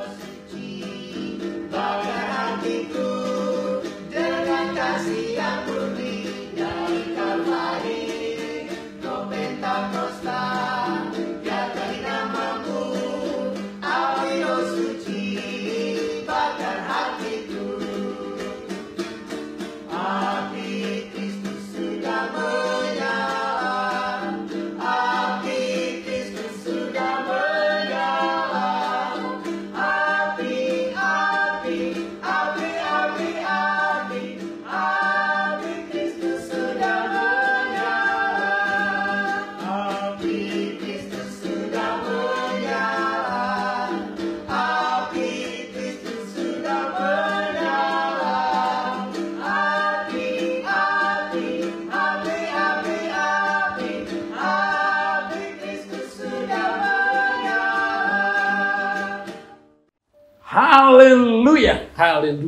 [0.00, 0.69] Haleluya,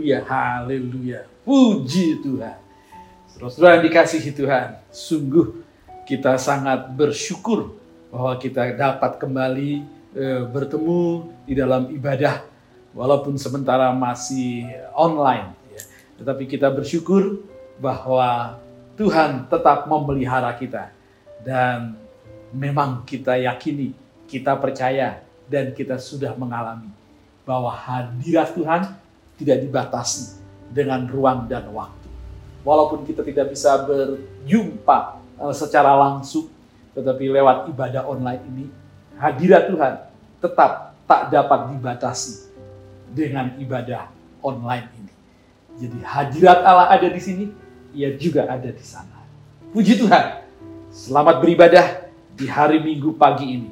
[0.03, 1.21] haleluya, haleluya.
[1.47, 2.59] Puji Tuhan.
[3.31, 5.63] Saudara-saudara yang dikasihi Tuhan, sungguh
[6.07, 7.79] kita sangat bersyukur
[8.11, 9.71] bahwa kita dapat kembali
[10.13, 12.43] e, bertemu di dalam ibadah
[12.93, 15.83] walaupun sementara masih online ya.
[16.21, 17.41] Tetapi kita bersyukur
[17.81, 18.59] bahwa
[18.99, 20.93] Tuhan tetap memelihara kita
[21.47, 21.97] dan
[22.53, 23.97] memang kita yakini,
[24.29, 26.91] kita percaya dan kita sudah mengalami
[27.43, 29.02] bahwa hadirat Tuhan
[29.43, 30.39] tidak dibatasi
[30.71, 32.09] dengan ruang dan waktu.
[32.63, 36.47] Walaupun kita tidak bisa berjumpa eh, secara langsung,
[36.95, 38.65] tetapi lewat ibadah online ini,
[39.19, 39.95] hadirat Tuhan
[40.39, 42.55] tetap tak dapat dibatasi
[43.11, 44.09] dengan ibadah
[44.41, 45.15] online ini.
[45.83, 47.45] Jadi hadirat Allah ada di sini,
[47.93, 49.27] ia juga ada di sana.
[49.73, 50.45] Puji Tuhan,
[50.93, 51.87] selamat beribadah
[52.37, 53.71] di hari Minggu pagi ini.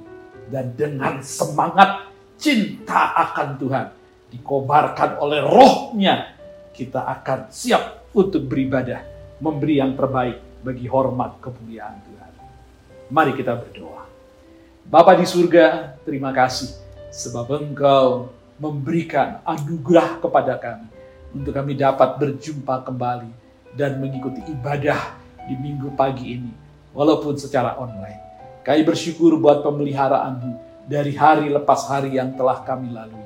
[0.50, 3.86] Dan dengan semangat cinta akan Tuhan
[4.30, 6.34] dikobarkan oleh rohnya,
[6.70, 9.02] kita akan siap untuk beribadah,
[9.42, 12.32] memberi yang terbaik bagi hormat kemuliaan Tuhan.
[13.10, 14.06] Mari kita berdoa.
[14.86, 16.70] Bapa di surga, terima kasih
[17.10, 20.88] sebab Engkau memberikan anugerah kepada kami
[21.34, 23.30] untuk kami dapat berjumpa kembali
[23.74, 25.14] dan mengikuti ibadah
[25.46, 26.52] di minggu pagi ini,
[26.94, 28.18] walaupun secara online.
[28.66, 33.19] Kami bersyukur buat pemeliharaanmu dari hari lepas hari yang telah kami lalui.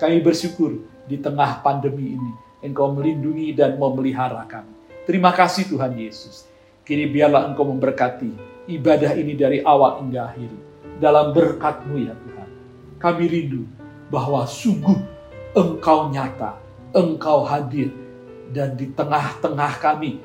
[0.00, 2.32] Kami bersyukur di tengah pandemi ini,
[2.64, 4.72] Engkau melindungi dan memelihara kami.
[5.04, 6.48] Terima kasih Tuhan Yesus.
[6.88, 8.32] Kini biarlah Engkau memberkati
[8.72, 10.48] ibadah ini dari awal hingga akhir.
[10.96, 12.48] Dalam berkat-Mu ya Tuhan.
[12.96, 13.68] Kami rindu
[14.08, 14.96] bahwa sungguh
[15.52, 16.56] Engkau nyata,
[16.96, 17.92] Engkau hadir,
[18.56, 20.16] dan di tengah-tengah kami,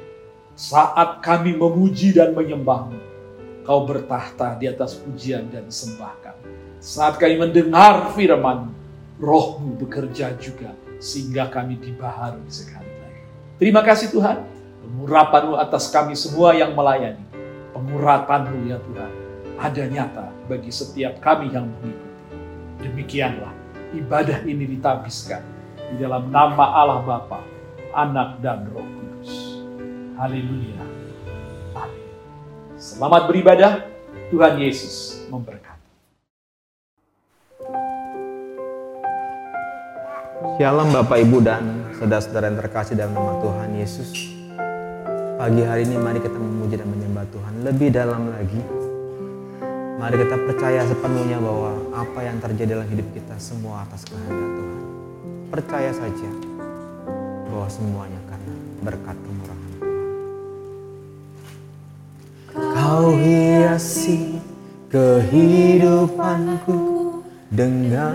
[0.55, 2.99] saat kami memuji dan menyembah-Mu,
[3.67, 6.47] Kau bertahta di atas pujian dan sembah kami.
[6.79, 8.84] Saat kami mendengar firman,
[9.19, 13.23] rohmu bekerja juga sehingga kami dibaharui sekali lagi.
[13.59, 14.43] Terima kasih Tuhan,
[14.83, 17.23] pengurapanmu atas kami semua yang melayani.
[17.75, 19.11] Pengurapanmu ya Tuhan,
[19.59, 22.13] ada nyata bagi setiap kami yang mengikuti.
[22.83, 23.51] Demikianlah
[23.95, 25.43] ibadah ini ditabiskan
[25.91, 27.39] di dalam nama Allah Bapa,
[27.95, 29.31] Anak dan Roh Kudus.
[30.15, 30.83] Haleluya.
[31.75, 32.07] Amin.
[32.79, 33.83] Selamat beribadah.
[34.33, 35.64] Tuhan Yesus memberkati.
[40.53, 44.13] Shalom Bapak Ibu dan saudara-saudara yang terkasih dalam nama Tuhan Yesus.
[45.41, 48.61] Pagi hari ini mari kita memuji dan menyembah Tuhan lebih dalam lagi.
[49.97, 54.85] Mari kita percaya sepenuhnya bahwa apa yang terjadi dalam hidup kita semua atas kehendak Tuhan.
[55.49, 56.29] Percaya saja
[57.49, 58.53] bahwa semuanya karena
[58.85, 59.73] berkat kemurahan
[62.53, 64.37] Kau hiasi
[64.93, 66.77] kehidupanku
[67.49, 68.13] dengan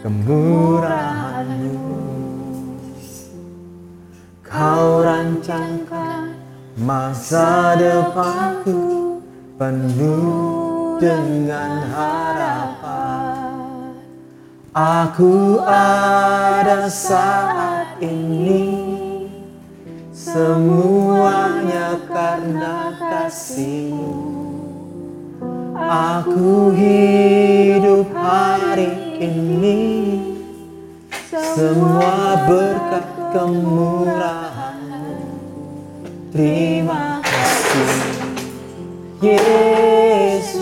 [0.00, 1.76] kemurahanmu.
[4.40, 6.34] Kau rancangkan
[6.80, 9.20] masa depanku
[9.60, 13.52] penuh dengan harapan.
[14.74, 18.88] Aku ada saat ini.
[20.10, 24.12] Semuanya karena kasihmu.
[25.80, 27.59] Aku hidup
[29.20, 30.16] ini.
[31.30, 35.14] Semua berkat kemurahanmu
[36.34, 38.02] terima kasih
[39.22, 40.58] Yesus.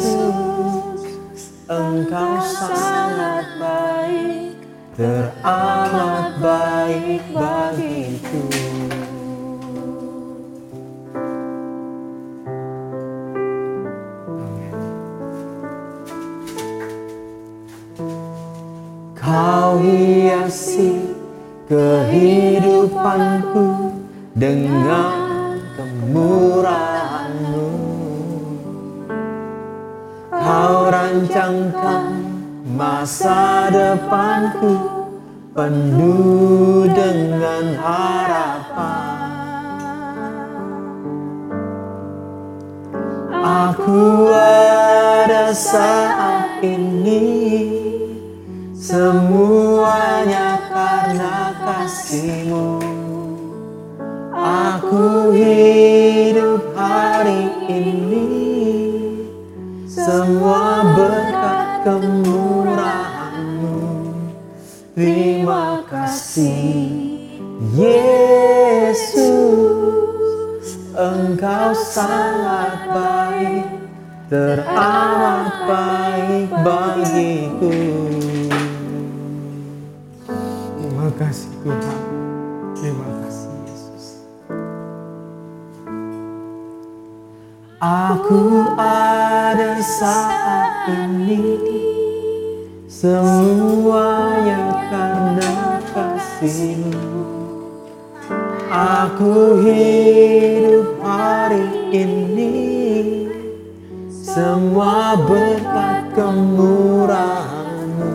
[1.69, 4.57] Engkau sangat baik
[4.97, 7.58] teramat baik bagiku
[19.29, 21.13] Kau hiasi
[21.69, 23.93] kehidupanku
[24.33, 27.69] dengan kemurahanmu.
[30.33, 32.25] Kau rancangkan
[32.73, 34.81] masa depanku
[35.53, 39.29] penuh dengan harapan.
[43.45, 47.78] Aku ada saat ini
[48.89, 52.81] Semuanya karena kasihmu.
[54.33, 58.33] Aku hidup hari ini.
[59.85, 63.77] Semua berkat kemurahanmu.
[64.97, 66.89] Terima kasih
[67.77, 69.29] Yesus.
[70.97, 73.69] Engkau sangat baik
[74.29, 77.73] Teramat baik bagiku
[81.09, 82.01] Terima kasih Tuhan.
[82.77, 84.29] Terima kasih Yesus.
[87.81, 91.65] Aku ada saat ini.
[92.93, 97.25] Semuanya karena kasihmu.
[98.69, 102.53] Aku hidup hari ini.
[104.13, 108.13] Semua berkat kemurahanmu.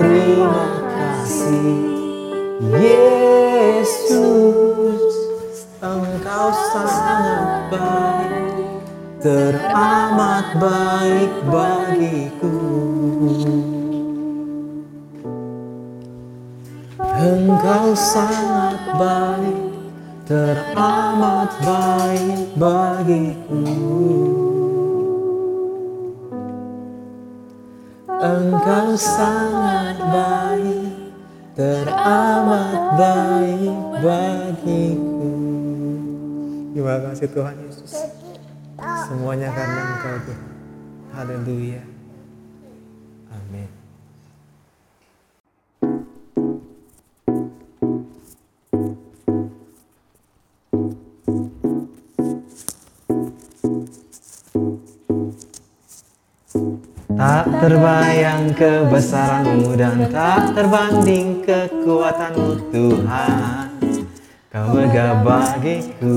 [0.00, 0.77] Terima
[1.18, 1.74] kasih
[2.78, 4.22] Yesus
[5.82, 8.46] Engkau sangat baik
[9.18, 12.54] Teramat baik bagiku
[17.18, 19.58] Engkau sangat baik
[20.28, 23.64] Teramat baik bagiku.
[28.18, 30.87] Engkau sangat baik
[31.58, 35.34] Teramat baik bagiku.
[36.70, 37.98] Terima kasih Tuhan Yesus.
[39.10, 40.46] Semuanya karena Engkau Tuhan.
[41.18, 41.97] Haleluya
[57.18, 63.74] Tak terbayang kebesaranmu dan tak terbanding kekuatanmu Tuhan.
[64.54, 66.14] Kau megah bagiku.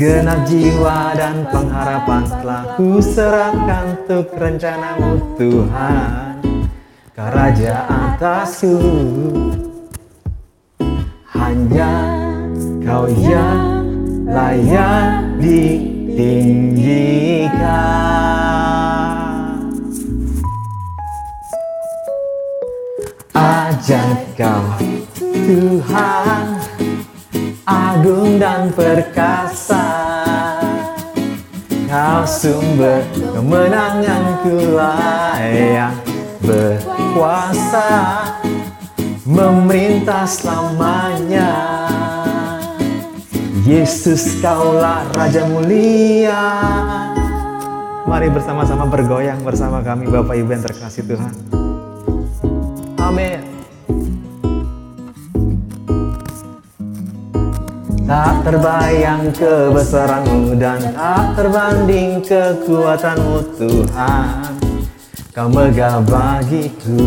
[0.00, 6.40] Genap jiwa dan pengharapan telah ku serahkan untuk rencanamu Tuhan.
[7.12, 8.80] Kau Raja atasku.
[11.36, 11.92] Hanya
[12.80, 13.84] kau yang
[14.24, 15.36] layak
[16.16, 17.60] ditinggikan.
[23.36, 24.64] Ajaib kau
[25.20, 26.56] Tuhan
[27.68, 29.84] Agung dan perkasa.
[31.86, 35.94] Kau sumber kemenanganku layak
[36.42, 37.86] berkuasa
[39.22, 41.54] Memerintah selamanya
[43.66, 46.38] Yesus kaulah Raja mulia.
[48.06, 51.34] Mari bersama-sama bergoyang bersama kami Bapak Ibu yang terkasih Tuhan.
[53.02, 53.42] Amin.
[58.06, 64.50] Tak terbayang kebesaranmu dan tak terbanding kekuatanmu Tuhan.
[65.34, 67.02] Kau megah bagiku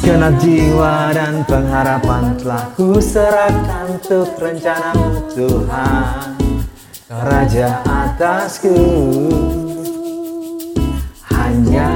[0.00, 6.40] Genap jiwa dan pengharapan telah ku serahkan untuk rencanamu Tuhan.
[7.04, 8.80] Kau Raja atasku.
[11.28, 11.92] Hanya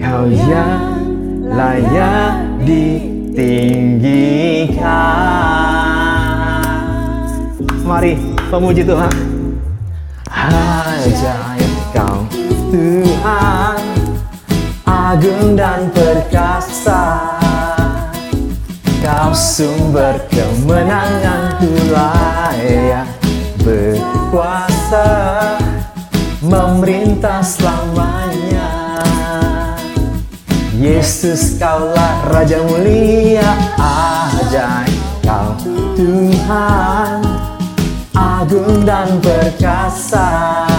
[0.00, 0.96] kau yang
[1.44, 4.80] layak ditinggikan.
[7.84, 8.16] Mari
[8.48, 9.12] pemuji Tuhan.
[10.32, 12.24] Ajaib kau
[12.72, 13.99] Tuhan
[15.10, 17.34] Agung dan perkasa.
[19.02, 23.10] Kau sumber kemenanganku layak
[23.66, 25.10] berkuasa
[26.46, 28.70] Memerintah selamanya.
[30.78, 33.50] Yesus kaulah Raja mulia
[33.82, 35.58] Ajaib kau
[35.98, 37.18] Tuhan.
[38.14, 40.69] Agung dan perkasa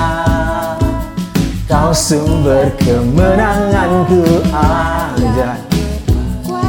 [1.72, 5.56] Kau sumber kemenanganku ada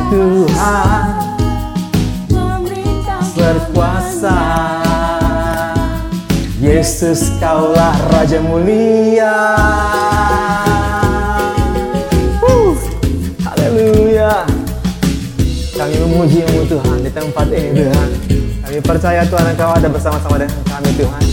[0.07, 1.05] Tuhan
[3.35, 4.39] berkuasa.
[6.63, 9.59] Yesus kaulah Raja mulia.
[13.43, 14.47] Haleluya.
[15.75, 18.09] Kami memujimu Tuhan di tempat ini Tuhan.
[18.63, 21.25] Kami percaya Tuhan Engkau ada bersama-sama dengan kami Tuhan.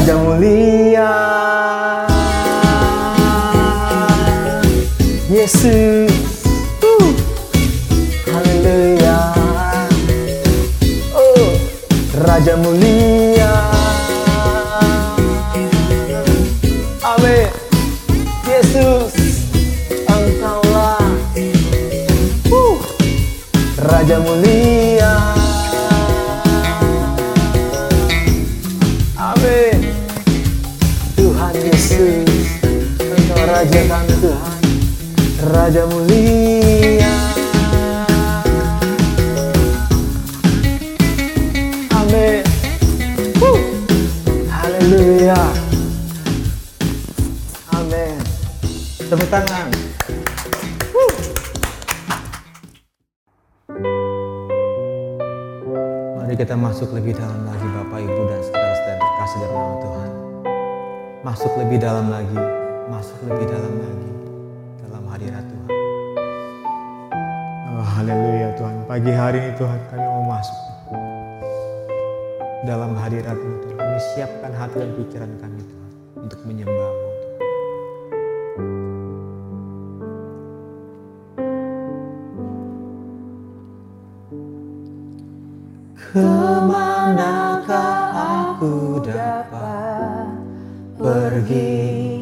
[0.10, 1.10] Raja mulia
[5.30, 6.19] Yesus Woo.
[86.10, 86.26] Ke
[86.66, 88.10] manakah
[88.58, 90.42] aku dapat
[90.98, 92.18] pergi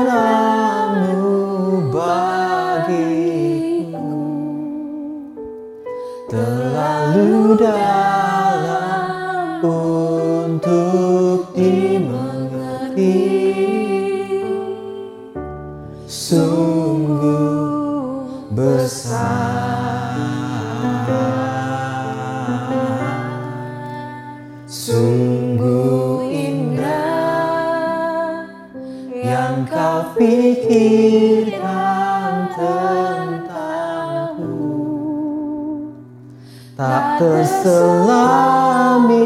[37.60, 39.20] selami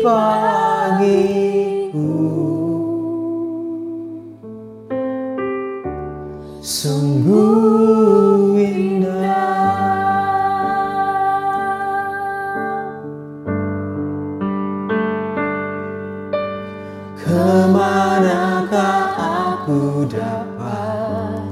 [0.00, 1.20] pagiku.
[6.64, 9.76] Sungguh indah.
[17.20, 19.04] Ke manakah
[19.52, 21.44] aku dapat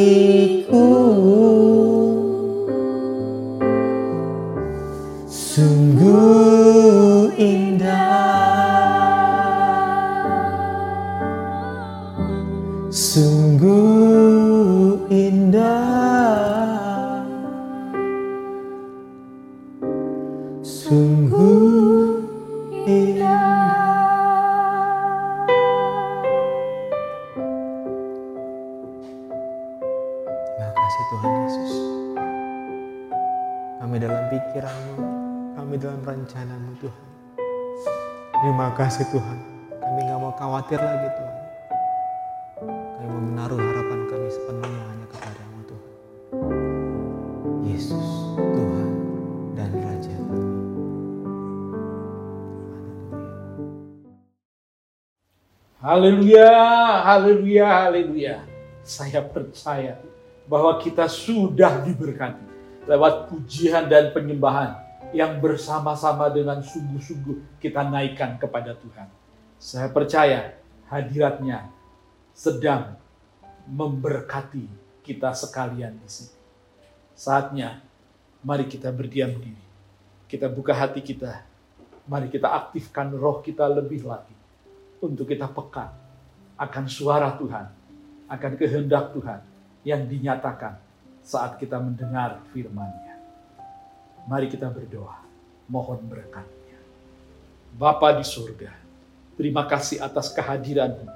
[57.15, 58.37] haleluya, haleluya.
[58.83, 60.03] Saya percaya
[60.51, 62.43] bahwa kita sudah diberkati
[62.85, 64.77] lewat pujian dan penyembahan
[65.15, 69.09] yang bersama-sama dengan sungguh-sungguh kita naikkan kepada Tuhan.
[69.57, 70.59] Saya percaya
[70.91, 71.71] hadiratnya
[72.35, 72.99] sedang
[73.71, 74.67] memberkati
[75.07, 76.37] kita sekalian di sini.
[77.15, 77.81] Saatnya
[78.43, 79.65] mari kita berdiam diri.
[80.29, 81.47] Kita buka hati kita.
[82.05, 84.35] Mari kita aktifkan roh kita lebih lagi
[85.01, 86.04] untuk kita peka
[86.55, 87.67] akan suara Tuhan,
[88.31, 89.41] akan kehendak Tuhan
[89.83, 90.79] yang dinyatakan
[91.25, 93.15] saat kita mendengar firman-Nya.
[94.31, 95.21] Mari kita berdoa,
[95.67, 96.79] mohon berkatnya.
[97.75, 98.71] Bapa di surga,
[99.35, 101.11] terima kasih atas kehadiran-Mu.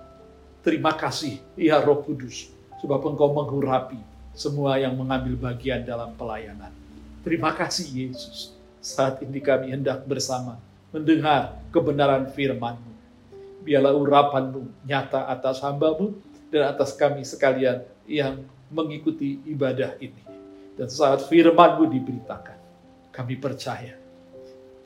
[0.59, 2.51] Terima kasih, ya Roh Kudus,
[2.83, 3.96] sebab Engkau menghurapi
[4.35, 6.74] semua yang mengambil bagian dalam pelayanan.
[7.22, 10.59] Terima kasih Yesus, saat ini kami hendak bersama
[10.90, 12.97] mendengar kebenaran firman-Mu
[13.62, 16.14] biarlah urapanmu nyata atas hambamu
[16.49, 20.23] dan atas kami sekalian yang mengikuti ibadah ini.
[20.79, 22.59] Dan saat firmanmu diberitakan,
[23.11, 23.99] kami percaya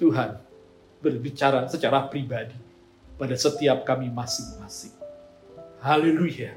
[0.00, 0.40] Tuhan
[1.04, 2.56] berbicara secara pribadi
[3.20, 4.94] pada setiap kami masing-masing.
[5.82, 6.56] Haleluya.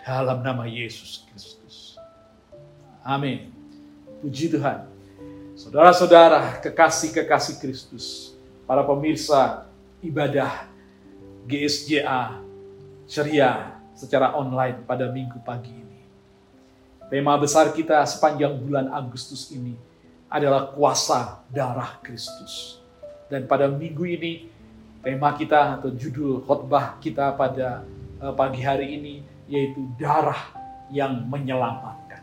[0.00, 1.98] Dalam nama Yesus Kristus.
[3.04, 3.52] Amin.
[4.24, 4.88] Puji Tuhan.
[5.56, 8.32] Saudara-saudara, kekasih-kekasih Kristus,
[8.64, 9.68] para pemirsa
[10.00, 10.69] ibadah
[11.50, 12.38] GSJA
[13.10, 16.00] Ceria secara online pada minggu pagi ini.
[17.10, 19.74] Tema besar kita sepanjang bulan Agustus ini
[20.30, 22.78] adalah kuasa darah Kristus.
[23.26, 24.46] Dan pada minggu ini,
[25.02, 27.82] tema kita atau judul khotbah kita pada
[28.22, 29.14] eh, pagi hari ini
[29.50, 30.54] yaitu darah
[30.94, 32.22] yang menyelamatkan.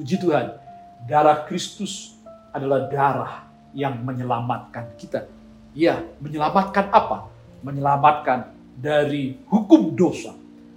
[0.00, 0.56] Puji Tuhan,
[1.04, 2.16] darah Kristus
[2.56, 3.44] adalah darah
[3.76, 5.28] yang menyelamatkan kita.
[5.76, 7.29] Ya, menyelamatkan apa?
[7.60, 10.32] Menyelamatkan dari hukum dosa.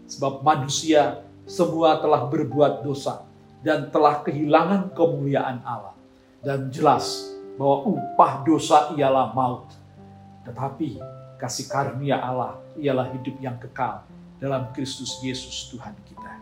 [0.07, 3.23] Sebab manusia semua telah berbuat dosa
[3.63, 5.95] dan telah kehilangan kemuliaan Allah.
[6.43, 9.71] Dan jelas bahwa upah dosa ialah maut.
[10.43, 10.99] Tetapi
[11.39, 14.03] kasih karunia Allah ialah hidup yang kekal
[14.43, 16.33] dalam Kristus Yesus Tuhan kita.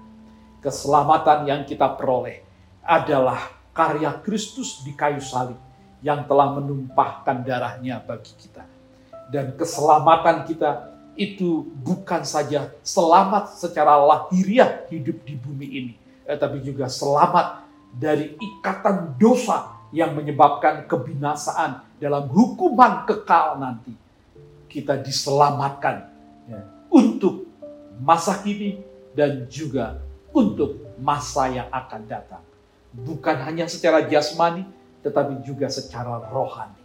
[0.61, 2.41] Keselamatan yang kita peroleh
[2.81, 5.57] adalah karya Kristus di kayu salib
[6.01, 8.65] yang telah menumpahkan darahnya bagi kita.
[9.31, 15.93] Dan keselamatan kita itu bukan saja selamat secara lahiriah hidup di bumi ini,
[16.27, 17.63] eh, tapi juga selamat
[17.95, 23.95] dari ikatan dosa yang menyebabkan kebinasaan dalam hukuman kekal nanti.
[24.71, 25.95] Kita diselamatkan
[26.47, 27.47] ya, untuk
[27.99, 28.79] masa kini
[29.11, 29.99] dan juga
[30.31, 32.43] untuk masa yang akan datang
[32.91, 34.67] bukan hanya secara jasmani,
[35.01, 36.79] tetapi juga secara rohani.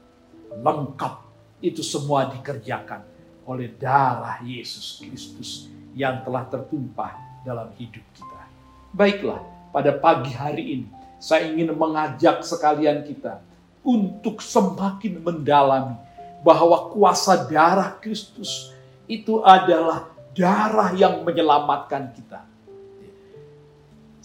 [0.63, 1.15] Lengkap
[1.61, 3.03] itu semua dikerjakan
[3.47, 7.17] oleh darah Yesus Kristus yang telah tertumpah
[7.47, 8.41] dalam hidup kita.
[8.93, 9.41] Baiklah,
[9.71, 13.41] pada pagi hari ini saya ingin mengajak sekalian kita
[13.81, 15.97] untuk semakin mendalami
[16.45, 18.75] bahwa kuasa darah Kristus
[19.07, 22.45] itu adalah darah yang menyelamatkan kita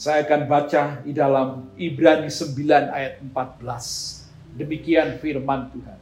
[0.02, 2.58] saya akan baca di dalam Ibrani 9
[2.90, 4.58] ayat 14.
[4.58, 6.00] Demikian firman Tuhan.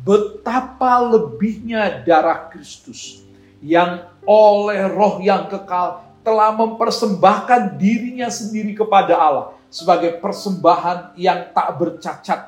[0.00, 3.20] Betapa lebihnya darah Kristus
[3.60, 11.68] yang oleh roh yang kekal telah mempersembahkan dirinya sendiri kepada Allah sebagai persembahan yang tak
[11.76, 12.40] bercacat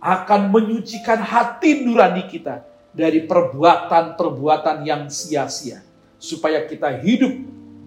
[0.00, 5.84] akan menyucikan hati nurani kita dari perbuatan-perbuatan yang sia-sia
[6.16, 7.32] supaya kita hidup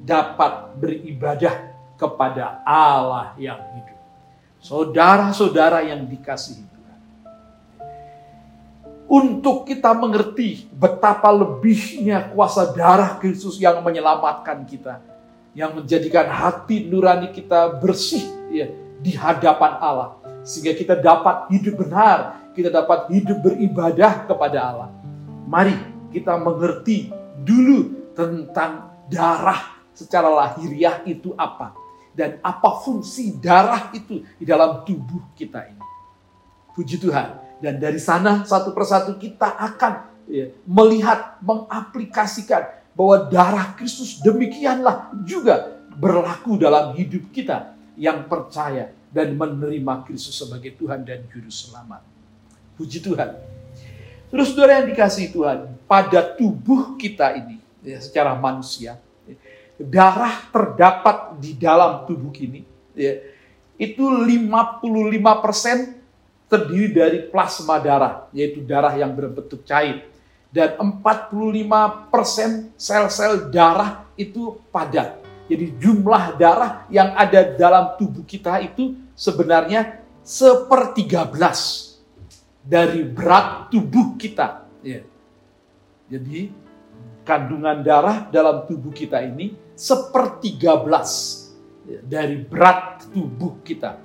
[0.04, 4.00] dapat beribadah kepada Allah yang hidup.
[4.64, 6.73] Saudara-saudara yang dikasihi.
[9.14, 15.06] Untuk kita mengerti betapa lebihnya kuasa darah Kristus yang menyelamatkan kita.
[15.54, 20.18] Yang menjadikan hati nurani kita bersih ya, di hadapan Allah.
[20.42, 22.42] Sehingga kita dapat hidup benar.
[22.58, 24.90] Kita dapat hidup beribadah kepada Allah.
[25.46, 25.78] Mari
[26.10, 31.78] kita mengerti dulu tentang darah secara lahiriah itu apa
[32.14, 35.84] dan apa fungsi darah itu di dalam tubuh kita ini.
[36.74, 37.43] Puji Tuhan.
[37.64, 45.80] Dan dari sana satu persatu kita akan ya, melihat, mengaplikasikan bahwa darah Kristus demikianlah juga
[45.96, 52.04] berlaku dalam hidup kita yang percaya dan menerima Kristus sebagai Tuhan dan Juru Selamat.
[52.76, 53.32] Puji Tuhan.
[54.28, 59.00] Terus saudara yang dikasih Tuhan, pada tubuh kita ini, ya, secara manusia,
[59.80, 63.24] darah terdapat di dalam tubuh ini ya,
[63.80, 66.03] itu 55%
[66.54, 70.06] terdiri dari plasma darah, yaitu darah yang berbentuk cair.
[70.54, 75.18] Dan 45% sel-sel darah itu padat.
[75.50, 81.90] Jadi jumlah darah yang ada dalam tubuh kita itu sebenarnya sepertiga belas
[82.62, 84.62] dari berat tubuh kita.
[84.86, 85.02] Ya.
[86.08, 86.54] Jadi
[87.26, 91.42] kandungan darah dalam tubuh kita ini sepertiga belas
[92.06, 93.98] dari berat tubuh kita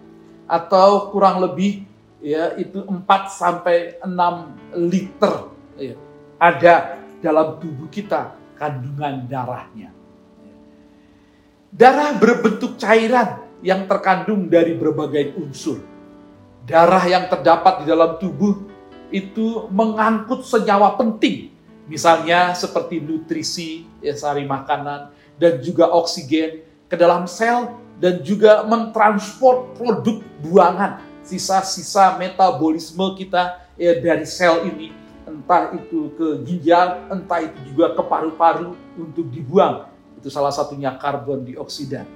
[0.49, 1.85] atau kurang lebih
[2.23, 5.35] ya itu 4 sampai 6 liter
[5.79, 5.95] ya,
[6.39, 9.95] ada dalam tubuh kita kandungan darahnya.
[11.69, 15.83] Darah berbentuk cairan yang terkandung dari berbagai unsur.
[16.65, 18.57] Darah yang terdapat di dalam tubuh
[19.13, 21.53] itu mengangkut senyawa penting.
[21.89, 29.75] Misalnya seperti nutrisi, ya, sari makanan, dan juga oksigen ke dalam sel dan juga mentransport
[29.77, 34.97] produk buangan sisa-sisa metabolisme kita ya dari sel ini.
[35.29, 39.93] Entah itu ke ginjal entah itu juga ke paru-paru untuk dibuang.
[40.17, 42.09] Itu salah satunya karbon dioksida.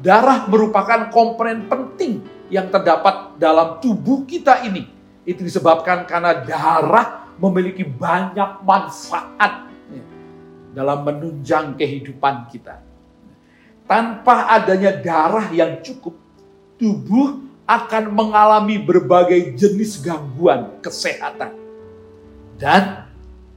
[0.00, 4.88] Darah merupakan komponen penting yang terdapat dalam tubuh kita ini.
[5.28, 9.68] Itu disebabkan karena darah memiliki banyak manfaat
[10.74, 12.82] dalam menunjang kehidupan kita.
[13.84, 16.16] Tanpa adanya darah yang cukup,
[16.80, 21.56] tubuh akan mengalami berbagai jenis gangguan kesehatan.
[22.60, 23.08] Dan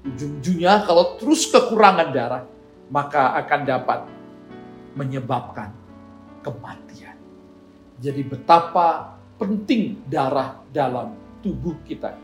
[0.07, 2.43] ujung-ujungnya kalau terus kekurangan darah,
[2.87, 3.99] maka akan dapat
[4.95, 5.75] menyebabkan
[6.39, 7.19] kematian.
[7.99, 12.15] Jadi betapa penting darah dalam tubuh kita.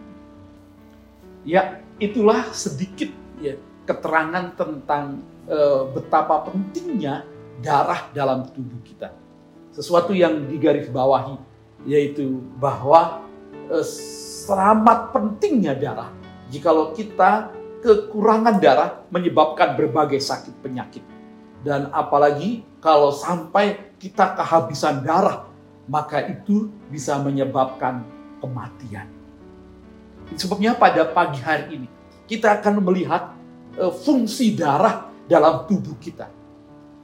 [1.43, 3.11] Ya, itulah sedikit
[3.43, 5.59] ya keterangan tentang e,
[5.91, 7.27] betapa pentingnya
[7.59, 9.11] darah dalam tubuh kita.
[9.75, 11.52] Sesuatu yang digarisbawahi
[11.83, 13.23] yaitu bahwa
[13.67, 16.11] e, selamat pentingnya darah.
[16.51, 17.51] Jikalau kita
[17.83, 21.03] kekurangan darah menyebabkan berbagai sakit penyakit.
[21.63, 25.47] Dan apalagi kalau sampai kita kehabisan darah,
[25.87, 28.03] maka itu bisa menyebabkan
[28.39, 29.07] kematian.
[30.35, 31.87] Sebabnya pada pagi hari ini
[32.27, 33.35] kita akan melihat
[33.79, 36.27] uh, fungsi darah dalam tubuh kita.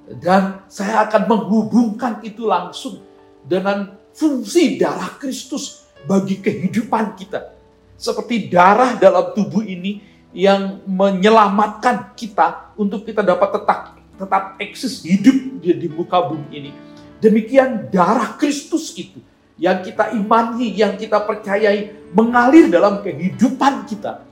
[0.09, 3.03] Dan saya akan menghubungkan itu langsung
[3.45, 7.53] dengan fungsi darah Kristus bagi kehidupan kita.
[7.99, 9.99] Seperti darah dalam tubuh ini
[10.31, 13.79] yang menyelamatkan kita untuk kita dapat tetap
[14.19, 16.71] tetap eksis hidup di, muka bumi ini.
[17.19, 19.19] Demikian darah Kristus itu
[19.59, 24.29] yang kita imani, yang kita percayai mengalir dalam kehidupan kita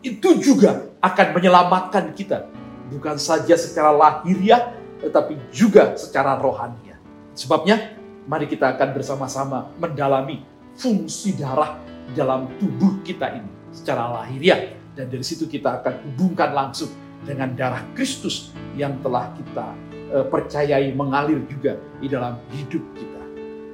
[0.00, 2.48] itu juga akan menyelamatkan kita.
[2.90, 6.98] Bukan saja secara lahiriah, tetapi juga secara rohania.
[7.36, 7.99] Sebabnya,
[8.30, 10.46] mari kita akan bersama-sama mendalami
[10.78, 11.82] fungsi darah
[12.14, 14.78] dalam tubuh kita ini secara lahiriah.
[14.94, 16.94] Dan dari situ kita akan hubungkan langsung
[17.26, 19.66] dengan darah Kristus yang telah kita
[20.14, 23.22] uh, percayai mengalir juga di dalam hidup kita.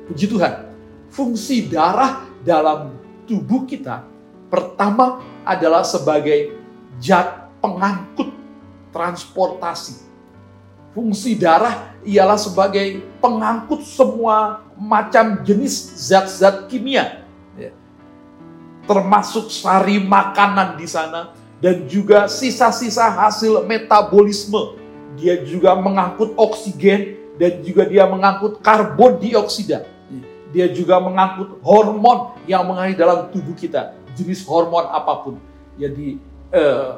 [0.08, 0.54] Puji Tuhan,
[1.12, 2.96] fungsi darah dalam
[3.28, 4.08] tubuh kita
[4.48, 6.56] pertama adalah sebagai
[6.96, 8.32] jat pengangkut
[8.88, 10.08] transportasi.
[10.96, 17.26] Fungsi darah ialah sebagai pengangkut semua macam jenis zat-zat kimia.
[17.58, 17.74] Ya.
[18.86, 24.78] Termasuk sari makanan di sana dan juga sisa-sisa hasil metabolisme.
[25.18, 29.88] Dia juga mengangkut oksigen dan juga dia mengangkut karbon dioksida.
[30.54, 35.34] Dia juga mengangkut hormon yang mengalir dalam tubuh kita jenis hormon apa pun.
[35.76, 36.16] Jadi
[36.54, 36.90] eh,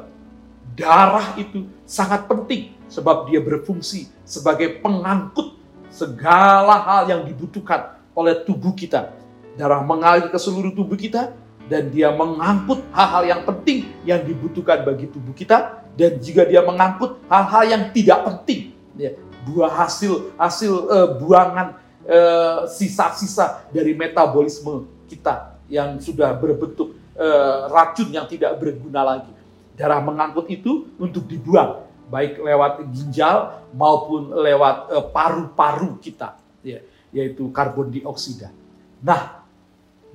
[0.77, 5.57] darah itu sangat penting sebab dia berfungsi sebagai pengangkut
[5.89, 9.09] segala hal yang dibutuhkan oleh tubuh kita.
[9.57, 11.33] Darah mengalir ke seluruh tubuh kita
[11.65, 17.17] dan dia mengangkut hal-hal yang penting yang dibutuhkan bagi tubuh kita dan juga dia mengangkut
[17.25, 18.77] hal-hal yang tidak penting.
[18.93, 19.17] Ya,
[19.49, 21.73] buah hasil hasil uh, buangan
[22.05, 29.38] uh, sisa-sisa dari metabolisme kita yang sudah berbentuk uh, racun yang tidak berguna lagi.
[29.79, 36.83] Darah mengangkut itu untuk dibuang, baik lewat ginjal maupun lewat uh, paru-paru kita, ya,
[37.15, 38.51] yaitu karbon dioksida.
[38.99, 39.47] Nah,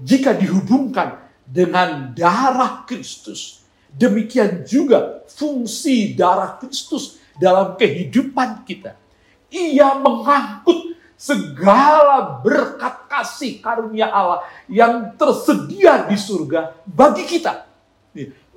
[0.05, 1.17] jika dihubungkan
[1.49, 9.01] dengan darah Kristus, demikian juga fungsi darah Kristus dalam kehidupan kita.
[9.49, 17.65] Ia mengangkut segala berkat kasih karunia Allah yang tersedia di surga bagi kita.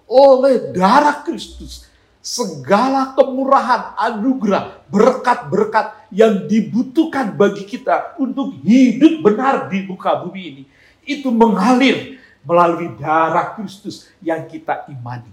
[0.08, 1.84] Oleh darah Kristus,
[2.24, 10.64] segala kemurahan, anugerah, berkat-berkat yang dibutuhkan bagi kita untuk hidup benar di muka bumi ini,
[11.04, 15.32] itu mengalir melalui darah Kristus yang kita imani.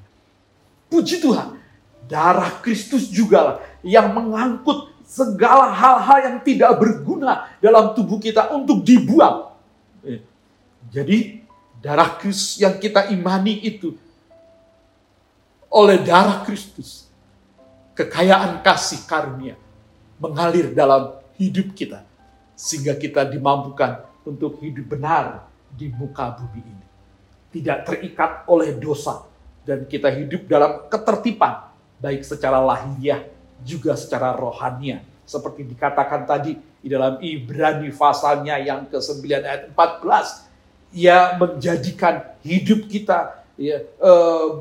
[0.90, 1.58] Puji Tuhan,
[2.10, 8.82] darah Kristus juga lah yang mengangkut segala hal-hal yang tidak berguna dalam tubuh kita untuk
[8.82, 9.54] dibuang.
[10.02, 10.22] Eh,
[10.90, 11.42] jadi
[11.78, 13.94] darah Kristus yang kita imani itu
[15.74, 17.10] oleh darah Kristus
[17.98, 19.58] kekayaan kasih karunia
[20.22, 22.06] mengalir dalam hidup kita
[22.54, 26.87] sehingga kita dimampukan untuk hidup benar di muka bumi ini.
[27.50, 29.26] Tidak terikat oleh dosa
[29.66, 33.26] dan kita hidup dalam ketertiban baik secara lahiriah
[33.66, 35.02] juga secara rohania.
[35.26, 40.94] Seperti dikatakan tadi di dalam Ibrani pasalnya yang ke-9 ayat 14.
[40.94, 44.12] Ia menjadikan hidup kita ya, e,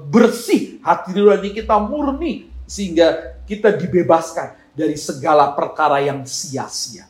[0.10, 2.50] bersih, hati nurani kita murni.
[2.64, 7.06] Sehingga kita dibebaskan dari segala perkara yang sia-sia.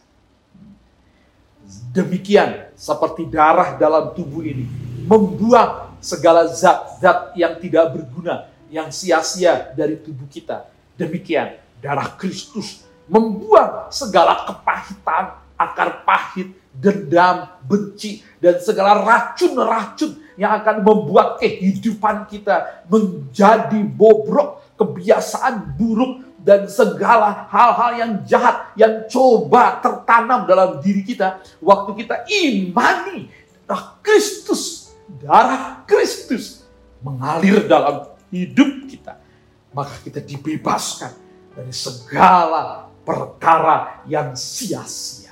[1.94, 4.68] Demikian seperti darah dalam tubuh ini
[5.06, 10.68] membuang segala zat-zat yang tidak berguna, yang sia-sia dari tubuh kita.
[11.00, 20.82] Demikian darah Kristus membuang segala kepahitan, akar pahit, dendam, benci, dan segala racun-racun yang akan
[20.82, 30.44] membuat kehidupan kita menjadi bobrok, kebiasaan buruk, dan segala hal-hal yang jahat yang coba tertanam
[30.44, 33.32] dalam diri kita waktu kita imani
[33.64, 34.92] darah Kristus,
[35.24, 36.68] darah Kristus
[37.00, 39.24] mengalir dalam hidup kita,
[39.72, 41.16] maka kita dibebaskan
[41.56, 45.23] dari segala perkara yang sia-sia.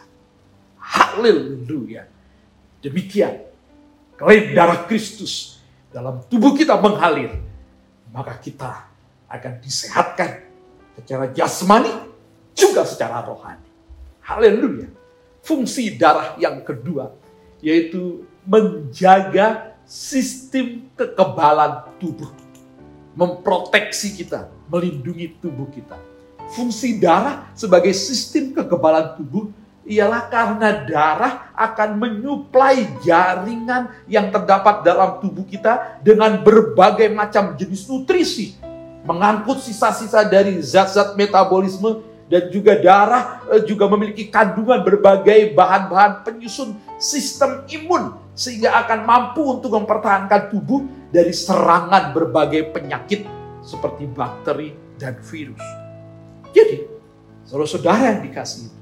[0.92, 2.04] Haleluya.
[2.84, 3.48] Demikian,
[4.20, 7.32] klaim darah Kristus dalam tubuh kita mengalir,
[8.12, 8.92] maka kita
[9.32, 10.44] akan disehatkan
[11.00, 11.96] secara jasmani
[12.52, 13.64] juga secara rohani.
[14.20, 14.92] Haleluya.
[15.40, 17.16] Fungsi darah yang kedua
[17.64, 22.30] yaitu menjaga sistem kekebalan tubuh.
[23.16, 25.96] Memproteksi kita, melindungi tubuh kita.
[26.52, 35.18] Fungsi darah sebagai sistem kekebalan tubuh ialah karena darah akan menyuplai jaringan yang terdapat dalam
[35.18, 38.54] tubuh kita dengan berbagai macam jenis nutrisi,
[39.06, 46.78] mengangkut sisa-sisa dari zat-zat metabolisme dan juga darah eh, juga memiliki kandungan berbagai bahan-bahan penyusun
[47.02, 53.28] sistem imun sehingga akan mampu untuk mempertahankan tubuh dari serangan berbagai penyakit
[53.60, 55.62] seperti bakteri dan virus.
[56.56, 56.88] Jadi,
[57.44, 58.81] saudara-saudara yang dikasih Tuhan,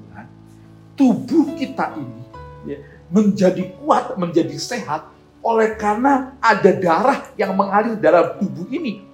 [1.00, 2.20] tubuh kita ini
[2.68, 5.08] ya, menjadi kuat, menjadi sehat
[5.40, 9.08] oleh karena ada darah yang mengalir dalam tubuh ini.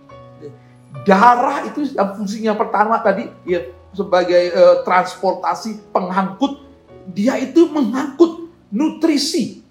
[1.07, 3.63] Darah itu yang fungsinya pertama tadi ya
[3.95, 6.67] sebagai uh, transportasi pengangkut,
[7.15, 9.63] dia itu mengangkut nutrisi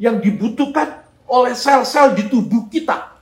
[0.00, 3.12] yang dibutuhkan oleh sel-sel di tubuh kita.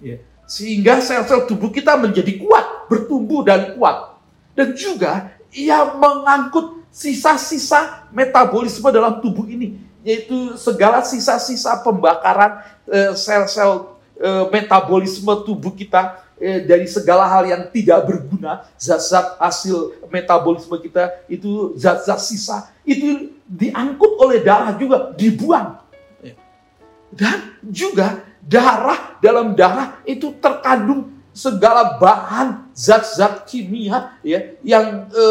[0.00, 0.24] Ya.
[0.48, 4.16] Sehingga sel-sel tubuh kita menjadi kuat, bertumbuh dan kuat.
[4.56, 9.80] Dan juga ia mengangkut sisa-sisa metabolisme dalam tubuh ini.
[10.02, 17.62] Yaitu segala sisa-sisa pembakaran eh, sel-sel eh, metabolisme tubuh kita eh, dari segala hal yang
[17.68, 25.88] tidak berguna, zat-zat hasil metabolisme kita itu zat-zat sisa itu diangkut oleh darah juga dibuang
[27.12, 35.24] dan juga darah dalam darah itu terkandung segala bahan zat-zat kimia ya yang e,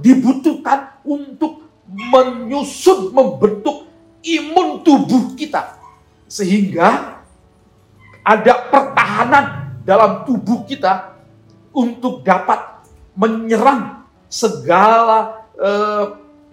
[0.00, 3.90] dibutuhkan untuk menyusun membentuk
[4.22, 5.74] imun tubuh kita
[6.30, 7.18] sehingga
[8.22, 11.18] ada pertahanan dalam tubuh kita
[11.74, 12.86] untuk dapat
[13.18, 15.70] menyerang segala e,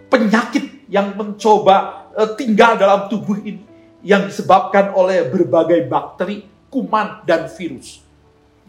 [0.10, 3.62] penyakit yang mencoba e, tinggal dalam tubuh ini
[4.02, 8.02] yang disebabkan oleh berbagai bakteri, kuman, dan virus.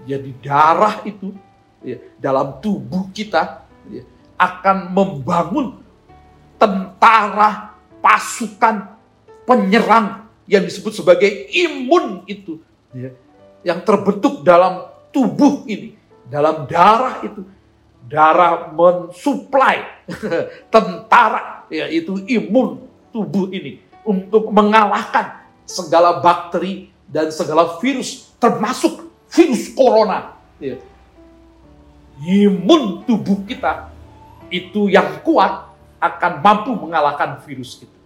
[0.04, 1.32] Jadi darah itu
[1.80, 3.67] ya, dalam tubuh kita
[4.38, 5.82] akan membangun
[6.56, 8.94] tentara pasukan
[9.42, 12.62] penyerang yang disebut sebagai imun itu
[12.94, 13.12] ya,
[13.66, 15.98] yang terbentuk dalam tubuh ini,
[16.30, 17.42] dalam darah itu.
[18.08, 19.84] Darah mensuplai
[20.72, 22.80] tentara yaitu imun
[23.12, 30.40] tubuh ini untuk mengalahkan segala bakteri dan segala virus, termasuk virus corona.
[30.56, 30.80] Ya.
[32.24, 33.92] Imun tubuh kita
[34.48, 37.98] itu yang kuat akan mampu mengalahkan virus itu.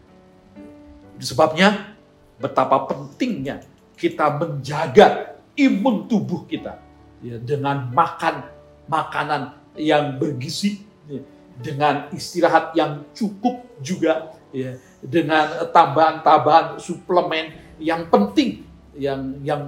[1.22, 1.94] Sebabnya
[2.40, 3.62] betapa pentingnya
[3.94, 6.80] kita menjaga imun tubuh kita
[7.22, 8.48] ya, dengan makan
[8.90, 11.22] makanan yang bergizi, ya,
[11.62, 18.66] dengan istirahat yang cukup juga ya, dengan tambahan-tambahan suplemen yang penting
[18.98, 19.62] yang yang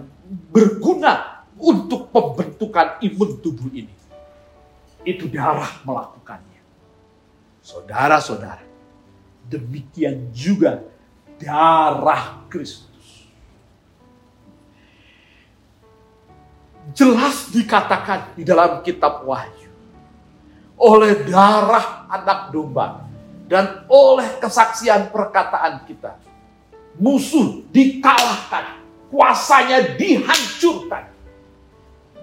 [0.50, 3.92] berguna untuk pembentukan imun tubuh ini.
[5.04, 6.53] Itu darah melakukannya.
[7.64, 8.60] Saudara-saudara,
[9.48, 10.84] demikian juga
[11.40, 13.32] darah Kristus.
[16.92, 19.72] Jelas dikatakan di dalam kitab Wahyu.
[20.76, 23.08] Oleh darah anak domba
[23.48, 26.20] dan oleh kesaksian perkataan kita.
[27.00, 28.76] Musuh dikalahkan,
[29.08, 31.08] kuasanya dihancurkan.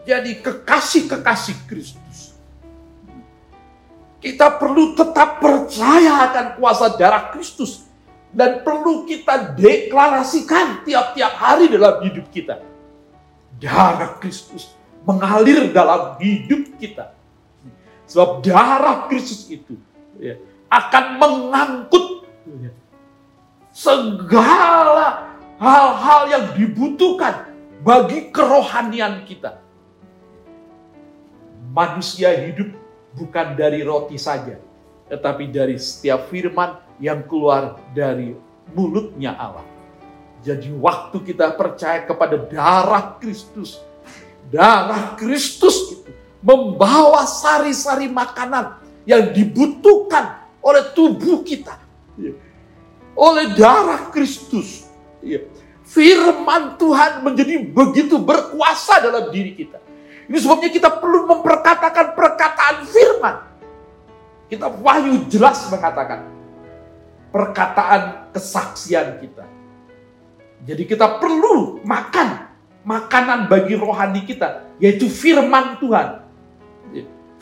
[0.05, 2.00] Jadi kekasih-kekasih Kristus.
[4.21, 7.89] Kita perlu tetap percaya akan kuasa darah Kristus.
[8.31, 12.63] Dan perlu kita deklarasikan tiap-tiap hari dalam hidup kita.
[13.59, 14.71] Darah Kristus
[15.03, 17.17] mengalir dalam hidup kita.
[18.07, 19.75] Sebab darah Kristus itu
[20.19, 20.37] ya,
[20.69, 22.27] akan mengangkut
[23.71, 27.51] segala hal-hal yang dibutuhkan
[27.81, 29.63] bagi kerohanian kita.
[31.71, 32.80] Manusia hidup
[33.15, 34.55] bukan dari roti saja,
[35.11, 38.35] tetapi dari setiap firman yang keluar dari
[38.71, 39.65] mulutnya Allah.
[40.41, 43.77] Jadi waktu kita percaya kepada darah Kristus,
[44.49, 46.09] darah Kristus itu
[46.41, 51.77] membawa sari-sari makanan yang dibutuhkan oleh tubuh kita.
[52.17, 52.33] Ya.
[53.13, 54.89] Oleh darah Kristus.
[55.21, 55.45] Ya.
[55.85, 59.77] Firman Tuhan menjadi begitu berkuasa dalam diri kita.
[60.31, 63.35] Ini sebabnya kita perlu memperkatakan perkataan firman.
[64.47, 66.23] Kita wahyu jelas mengatakan
[67.35, 69.43] perkataan kesaksian kita.
[70.63, 72.47] Jadi kita perlu makan
[72.87, 76.23] makanan bagi rohani kita, yaitu firman Tuhan.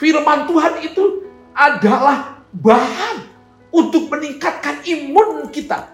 [0.01, 3.21] Firman Tuhan itu adalah bahan
[3.69, 5.93] untuk meningkatkan imun kita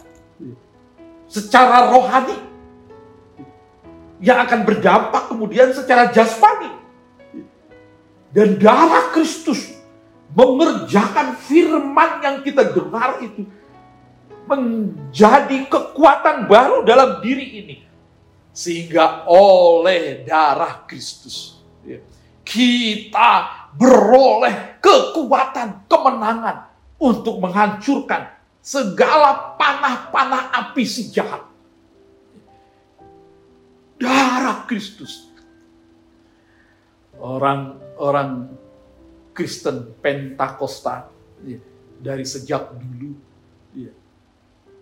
[1.28, 2.40] secara rohani
[4.24, 6.85] yang akan berdampak kemudian secara jasmani
[8.36, 9.72] dan darah Kristus
[10.36, 13.48] mengerjakan firman yang kita dengar itu
[14.44, 17.76] menjadi kekuatan baru dalam diri ini.
[18.52, 22.04] Sehingga oleh darah Kristus ya,
[22.44, 23.32] kita
[23.76, 31.44] beroleh kekuatan kemenangan untuk menghancurkan segala panah-panah api si jahat.
[33.96, 35.35] Darah Kristus.
[37.20, 38.52] Orang orang
[39.36, 41.12] Kristen Pentakosta
[41.44, 41.60] ya,
[42.00, 43.12] dari sejak dulu
[43.76, 43.92] ya,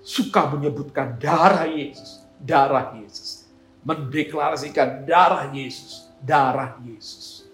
[0.06, 3.50] suka menyebutkan darah Yesus, darah Yesus,
[3.82, 7.50] mendeklarasikan darah Yesus, darah Yesus.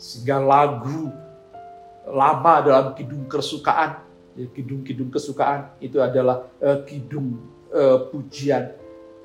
[0.00, 1.12] Sehingga lagu
[2.08, 4.00] lama dalam kidung kesukaan,
[4.32, 7.36] ya, kidung-kidung kesukaan itu adalah uh, kidung
[7.68, 8.72] uh, pujian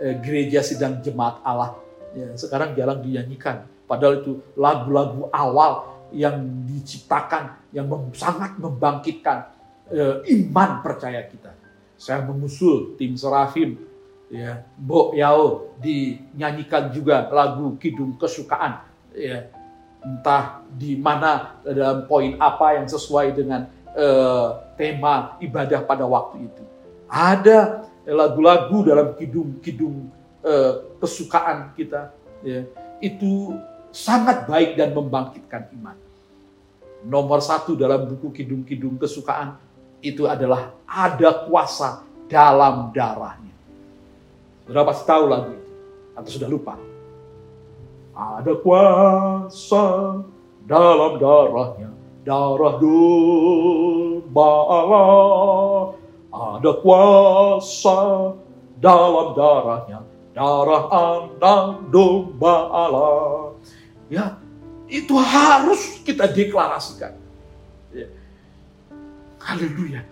[0.03, 1.79] uh, gereja sidang jemaat Allah.
[2.11, 9.51] Ya, sekarang jarang dinyanyikan Padahal itu lagu-lagu awal yang diciptakan yang mem sangat membangkitkan
[9.91, 11.51] e, iman percaya kita.
[11.99, 13.75] Saya mengusul tim Serafim,
[14.31, 18.79] ya, Bo Yao dinyanyikan juga lagu Kidung Kesukaan,
[19.11, 19.51] ya,
[19.99, 24.07] entah di mana dalam poin apa yang sesuai dengan e,
[24.79, 26.63] tema ibadah pada waktu itu.
[27.11, 30.07] Ada lagu-lagu dalam kidung-kidung
[30.39, 30.53] e,
[31.03, 32.63] kesukaan kita, ya,
[33.03, 33.51] itu
[33.91, 35.95] sangat baik dan membangkitkan iman.
[37.05, 39.59] Nomor satu dalam buku Kidung-Kidung Kesukaan
[40.01, 43.53] itu adalah ada kuasa dalam darahnya.
[44.65, 45.71] Sudah pasti tahu lagu itu?
[46.15, 46.75] Atau sudah lupa?
[48.15, 49.85] Ada kuasa
[50.67, 51.91] dalam darahnya,
[52.23, 55.79] darah domba Allah.
[56.31, 57.99] Ada kuasa
[58.79, 59.99] dalam darahnya,
[60.31, 63.50] darah anak domba Allah.
[64.11, 64.35] Ya,
[64.91, 67.15] itu harus kita deklarasikan.
[67.95, 68.11] Ya.
[69.39, 70.03] Haleluya.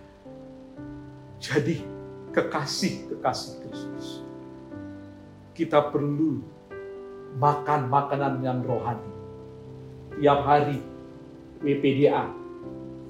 [1.36, 1.84] Jadi
[2.32, 4.24] kekasih-kekasih Kristus.
[5.52, 6.40] Kita perlu
[7.36, 9.12] makan makanan yang rohani.
[10.16, 10.80] Tiap hari
[11.60, 12.24] WPDA.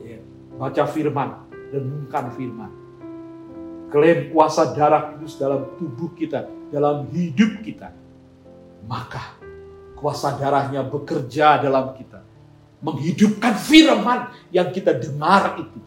[0.02, 0.18] Ya.
[0.58, 2.72] Baca firman, renungkan firman.
[3.94, 7.94] Klaim kuasa darah Kristus dalam tubuh kita, dalam hidup kita.
[8.90, 9.39] Maka
[10.00, 12.24] kuasa darahnya bekerja dalam kita.
[12.80, 15.78] Menghidupkan firman yang kita dengar itu.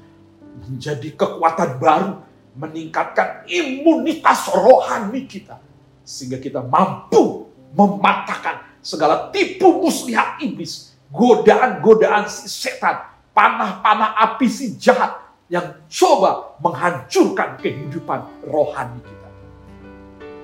[0.70, 2.22] Menjadi kekuatan baru.
[2.54, 5.58] Meningkatkan imunitas rohani kita.
[6.06, 10.94] Sehingga kita mampu mematahkan segala tipu muslihat iblis.
[11.10, 13.10] Godaan-godaan si setan.
[13.34, 15.18] Panah-panah api si jahat.
[15.50, 19.30] Yang coba menghancurkan kehidupan rohani kita.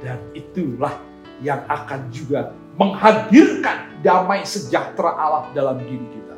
[0.02, 0.98] Dan itulah
[1.40, 6.36] yang akan juga menghadirkan damai sejahtera Allah dalam diri kita.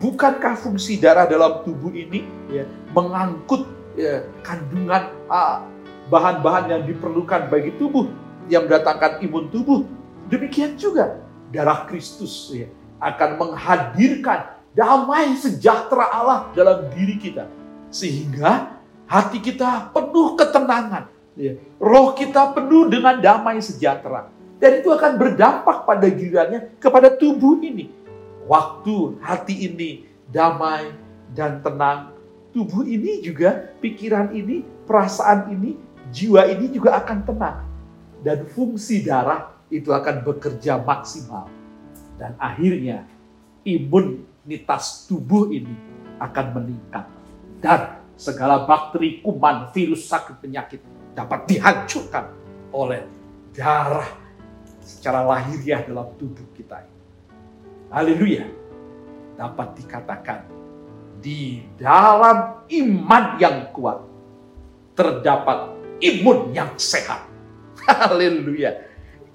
[0.00, 2.64] Bukankah fungsi darah dalam tubuh ini ya,
[2.96, 5.68] mengangkut ya, kandungan ah,
[6.08, 8.08] bahan-bahan yang diperlukan bagi tubuh
[8.48, 9.84] yang mendatangkan imun tubuh?
[10.32, 11.20] Demikian juga
[11.52, 17.52] darah Kristus ya, akan menghadirkan damai sejahtera Allah dalam diri kita.
[17.92, 21.12] Sehingga hati kita penuh ketenangan.
[21.36, 21.60] Ya.
[21.76, 24.32] Roh kita penuh dengan damai sejahtera.
[24.56, 27.92] Dan itu akan berdampak pada gilirannya kepada tubuh ini.
[28.48, 30.96] Waktu hati ini damai
[31.36, 32.16] dan tenang,
[32.56, 35.76] tubuh ini juga, pikiran ini, perasaan ini,
[36.08, 37.58] jiwa ini juga akan tenang.
[38.24, 41.52] Dan fungsi darah itu akan bekerja maksimal.
[42.16, 43.04] Dan akhirnya
[43.60, 45.76] imunitas tubuh ini
[46.16, 47.04] akan meningkat.
[47.60, 50.80] Dan segala bakteri, kuman, virus, sakit, penyakit
[51.12, 52.32] dapat dihancurkan
[52.72, 53.04] oleh
[53.52, 54.25] darah
[54.86, 56.86] secara lahiriah dalam tubuh kita.
[57.90, 58.46] Haleluya.
[59.34, 60.46] Dapat dikatakan
[61.18, 63.98] di dalam iman yang kuat
[64.94, 67.26] terdapat imun yang sehat.
[67.84, 68.86] Haleluya.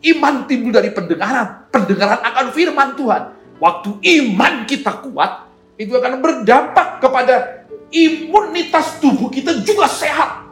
[0.02, 3.24] Iman timbul dari pendengaran, pendengaran akan firman Tuhan.
[3.62, 5.46] Waktu iman kita kuat,
[5.78, 10.50] itu akan berdampak kepada imunitas tubuh kita juga sehat.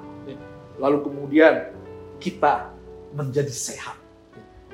[0.78, 1.74] Lalu kemudian
[2.22, 2.70] kita
[3.18, 3.99] menjadi sehat.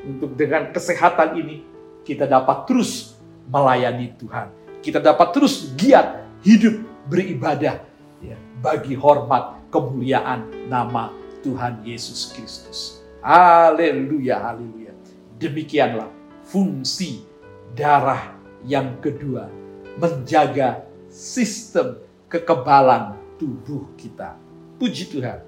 [0.06, 1.66] Untuk dengan kesehatan ini,
[2.06, 3.18] kita dapat terus
[3.50, 4.54] melayani Tuhan.
[4.86, 6.78] Kita dapat terus giat hidup
[7.10, 7.82] beribadah
[8.22, 11.10] ya, bagi hormat kemuliaan nama
[11.42, 13.02] Tuhan Yesus Kristus.
[13.26, 14.94] Haleluya, haleluya.
[15.42, 16.10] Demikianlah
[16.46, 17.26] fungsi
[17.74, 19.50] darah yang kedua,
[19.98, 21.98] menjaga sistem
[22.30, 24.38] kekebalan tubuh kita.
[24.78, 25.40] Puji Tuhan.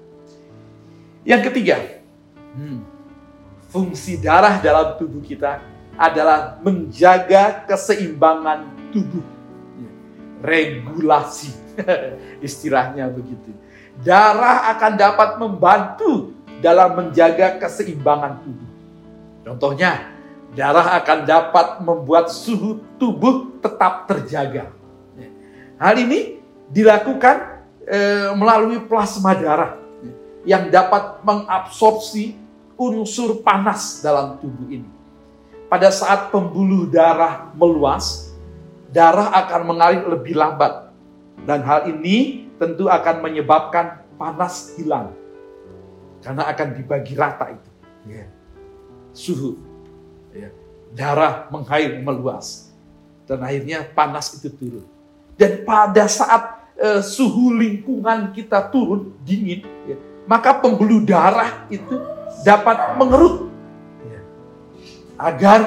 [1.22, 1.76] Yang ketiga,
[2.58, 2.97] hmm,
[3.68, 5.60] fungsi darah dalam tubuh kita
[5.94, 9.24] adalah menjaga keseimbangan tubuh.
[10.38, 11.50] Regulasi,
[12.46, 13.50] istilahnya begitu.
[13.98, 16.30] Darah akan dapat membantu
[16.62, 18.70] dalam menjaga keseimbangan tubuh.
[19.42, 20.14] Contohnya,
[20.54, 24.70] darah akan dapat membuat suhu tubuh tetap terjaga.
[25.78, 26.38] Hal ini
[26.70, 27.98] dilakukan e,
[28.34, 29.78] melalui plasma darah
[30.42, 32.34] yang dapat mengabsorpsi
[32.78, 34.88] unsur panas dalam tubuh ini.
[35.68, 38.32] Pada saat pembuluh darah meluas,
[38.88, 40.88] darah akan mengalir lebih lambat.
[41.44, 45.12] Dan hal ini tentu akan menyebabkan panas hilang
[46.24, 47.70] karena akan dibagi rata itu.
[48.08, 48.26] Ya.
[49.12, 49.58] Suhu.
[50.32, 50.50] Ya.
[50.94, 52.72] Darah mengair meluas.
[53.28, 54.86] Dan akhirnya panas itu turun.
[55.36, 59.96] Dan pada saat uh, suhu lingkungan kita turun, dingin, ya,
[60.28, 61.96] maka pembuluh darah itu
[62.44, 63.48] dapat mengerut.
[64.04, 64.20] Ya.
[65.16, 65.60] Agar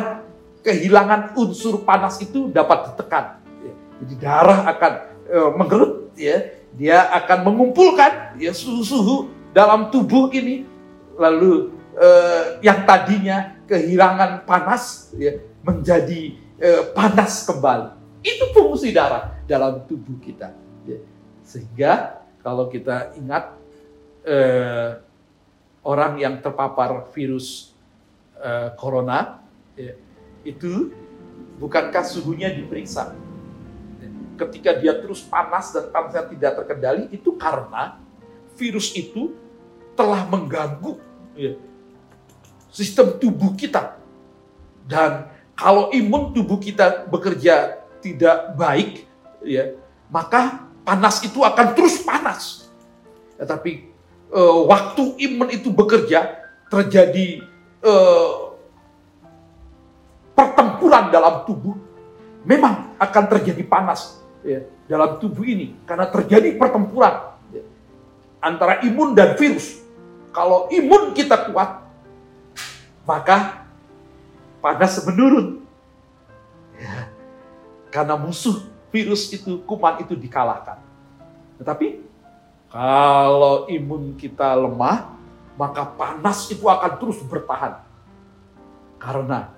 [0.62, 3.42] kehilangan unsur panas itu dapat ditekan.
[3.66, 3.74] Ya.
[4.06, 4.94] Jadi darah akan
[5.34, 6.62] uh, mengerut, ya.
[6.72, 10.64] dia akan mengumpulkan ya suhu-suhu dalam tubuh ini
[11.20, 18.00] lalu eh, yang tadinya kehilangan panas ya, menjadi eh, panas kembali.
[18.24, 20.56] Itu fungsi darah dalam tubuh kita.
[20.88, 21.04] Ya.
[21.44, 23.61] Sehingga kalau kita ingat
[24.26, 24.90] eh,
[25.82, 27.74] orang yang terpapar virus
[28.38, 29.42] eh, corona
[29.74, 29.94] ya,
[30.46, 30.94] itu
[31.58, 33.14] bukankah suhunya diperiksa?
[34.38, 38.02] Ketika dia terus panas dan panasnya tidak terkendali itu karena
[38.58, 39.38] virus itu
[39.94, 40.98] telah mengganggu
[41.38, 41.54] ya,
[42.74, 44.02] sistem tubuh kita.
[44.88, 49.06] Dan kalau imun tubuh kita bekerja tidak baik,
[49.46, 49.78] ya,
[50.10, 52.66] maka panas itu akan terus panas.
[53.38, 53.46] Ya,
[54.32, 56.40] eh, waktu imun itu bekerja,
[56.72, 57.44] terjadi
[57.84, 58.32] eh,
[60.34, 61.76] pertempuran dalam tubuh,
[62.48, 67.64] memang akan terjadi panas ya, dalam tubuh ini karena terjadi pertempuran ya,
[68.42, 69.84] antara imun dan virus.
[70.32, 71.84] Kalau imun kita kuat,
[73.04, 73.68] maka
[74.64, 75.60] panas menurun.
[76.80, 77.12] Ya.
[77.92, 78.64] Karena musuh
[78.96, 80.80] virus itu, kuman itu dikalahkan.
[81.60, 82.00] Tetapi
[82.72, 85.12] kalau imun kita lemah,
[85.60, 87.84] maka panas itu akan terus bertahan.
[88.96, 89.52] Karena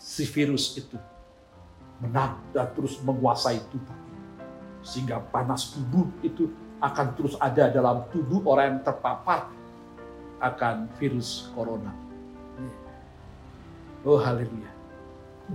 [0.00, 0.96] si virus itu
[2.00, 3.98] menang dan terus menguasai tubuh.
[4.80, 6.48] Sehingga panas tubuh itu
[6.80, 9.52] akan terus ada dalam tubuh orang yang terpapar
[10.40, 11.92] akan virus corona.
[14.00, 14.72] Oh haleluya.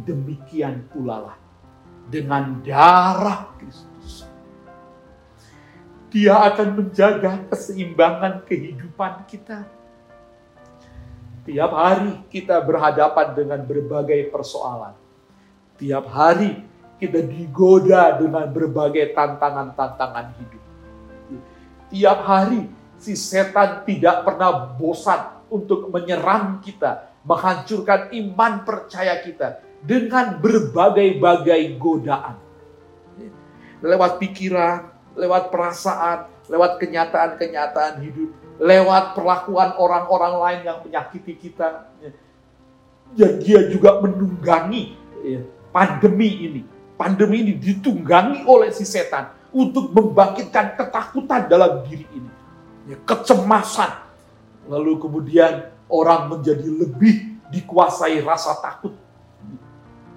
[0.05, 1.37] Demikian pula lah
[2.13, 4.34] dengan darah Kristus.
[6.15, 9.67] Dia akan menjaga keseimbangan kehidupan kita.
[11.43, 14.95] Tiap hari kita berhadapan dengan berbagai persoalan.
[15.75, 16.63] Tiap hari
[17.03, 20.63] kita digoda dengan berbagai tantangan-tantangan hidup.
[21.91, 30.39] Tiap hari si setan tidak pernah bosan untuk menyerang kita, menghancurkan iman percaya kita dengan
[30.39, 32.39] berbagai-bagai godaan.
[33.83, 41.89] Lewat pikiran, lewat perasaan, lewat kenyataan-kenyataan hidup, lewat perlakuan orang-orang lain yang menyakiti kita.
[43.15, 45.41] Dan dia juga menunggangi ya,
[45.71, 46.61] pandemi ini.
[46.95, 52.31] Pandemi ini ditunggangi oleh si setan untuk membangkitkan ketakutan dalam diri ini
[52.87, 53.91] ya, kecemasan.
[54.71, 58.95] Lalu kemudian orang menjadi lebih dikuasai rasa takut.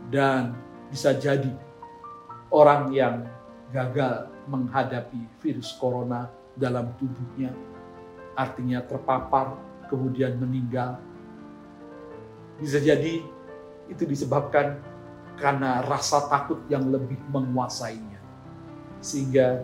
[0.08, 0.56] Dan
[0.88, 1.52] bisa jadi
[2.48, 3.28] orang yang
[3.68, 7.52] gagal menghadapi virus corona dalam tubuhnya,
[8.34, 9.54] artinya terpapar,
[9.86, 10.98] kemudian meninggal.
[12.58, 13.22] Bisa jadi
[13.86, 14.82] itu disebabkan
[15.38, 18.18] karena rasa takut yang lebih menguasainya.
[18.98, 19.62] Sehingga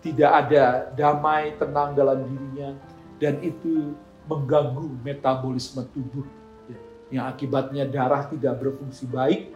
[0.00, 2.78] tidak ada damai, tenang dalam dirinya,
[3.18, 3.92] dan itu
[4.30, 6.24] mengganggu metabolisme tubuh.
[6.70, 6.78] Ya,
[7.10, 9.52] yang akibatnya darah tidak berfungsi baik,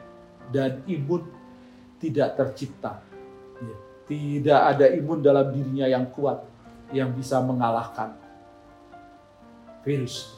[0.53, 1.25] dan imun
[2.03, 3.01] tidak tercipta.
[4.05, 6.45] Tidak ada imun dalam dirinya yang kuat
[6.93, 8.13] yang bisa mengalahkan
[9.81, 10.37] virus.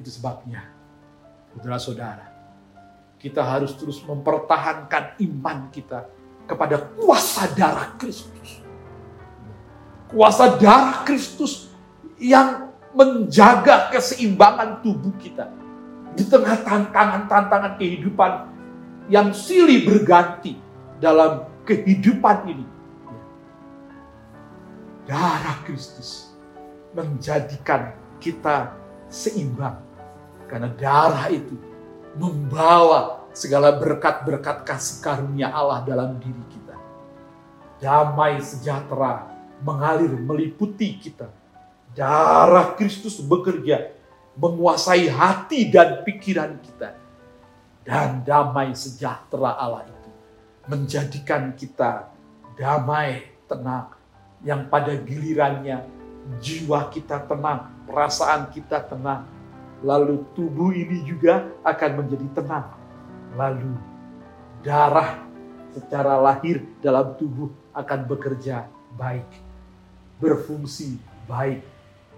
[0.00, 0.64] Itu sebabnya,
[1.52, 2.26] saudara-saudara,
[3.20, 6.08] kita harus terus mempertahankan iman kita
[6.48, 8.64] kepada kuasa darah Kristus.
[10.08, 11.68] Kuasa darah Kristus
[12.16, 15.46] yang menjaga keseimbangan tubuh kita
[16.16, 18.32] di tengah tantangan-tantangan kehidupan
[19.06, 20.58] yang silih berganti
[20.98, 22.66] dalam kehidupan ini.
[25.06, 26.34] Darah Kristus
[26.90, 28.74] menjadikan kita
[29.06, 29.78] seimbang
[30.50, 31.54] karena darah itu
[32.18, 36.74] membawa segala berkat-berkat kasih karunia Allah dalam diri kita.
[37.78, 39.30] Damai sejahtera
[39.62, 41.30] mengalir meliputi kita.
[41.94, 43.94] Darah Kristus bekerja
[44.34, 46.98] menguasai hati dan pikiran kita.
[47.86, 49.99] Dan damai sejahtera Allah itu
[50.70, 52.14] menjadikan kita
[52.54, 53.90] damai, tenang,
[54.46, 55.82] yang pada gilirannya
[56.38, 59.26] jiwa kita tenang, perasaan kita tenang,
[59.82, 62.66] lalu tubuh ini juga akan menjadi tenang.
[63.34, 63.74] Lalu
[64.62, 65.18] darah
[65.74, 69.26] secara lahir dalam tubuh akan bekerja baik,
[70.22, 71.66] berfungsi baik.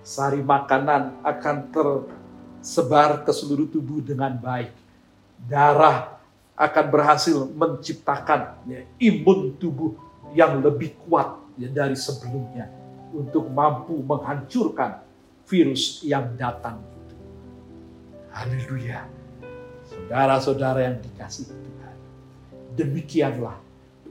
[0.03, 4.75] Sari makanan akan tersebar ke seluruh tubuh dengan baik.
[5.47, 6.22] Darah
[6.57, 9.97] akan berhasil menciptakan ya, imun tubuh
[10.37, 12.69] yang lebih kuat ya, dari sebelumnya
[13.13, 15.05] untuk mampu menghancurkan
[15.49, 17.17] virus yang datang itu.
[18.33, 19.05] Haleluya.
[19.85, 21.97] Saudara-saudara yang dikasih Tuhan.
[22.73, 23.61] Demikianlah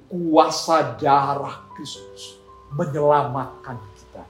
[0.05, 2.37] kuasa darah Kristus
[2.77, 4.23] menyelamatkan kita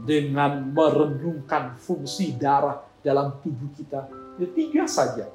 [0.00, 4.08] dengan merenungkan fungsi darah dalam tubuh kita.
[4.40, 5.28] Ya, tiga saja,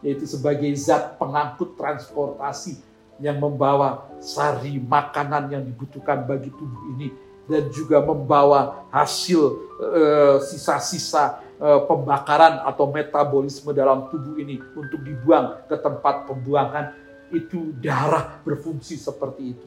[0.00, 2.80] yaitu sebagai zat pengangkut transportasi
[3.20, 7.12] yang membawa sari makanan yang dibutuhkan bagi tubuh ini
[7.44, 9.40] dan juga membawa hasil
[9.80, 16.96] eh, sisa-sisa uh, pembakaran atau metabolisme dalam tubuh ini untuk dibuang ke tempat pembuangan
[17.30, 19.66] itu darah berfungsi seperti itu.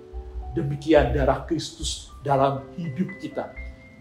[0.58, 3.54] Demikian darah Kristus dalam hidup kita.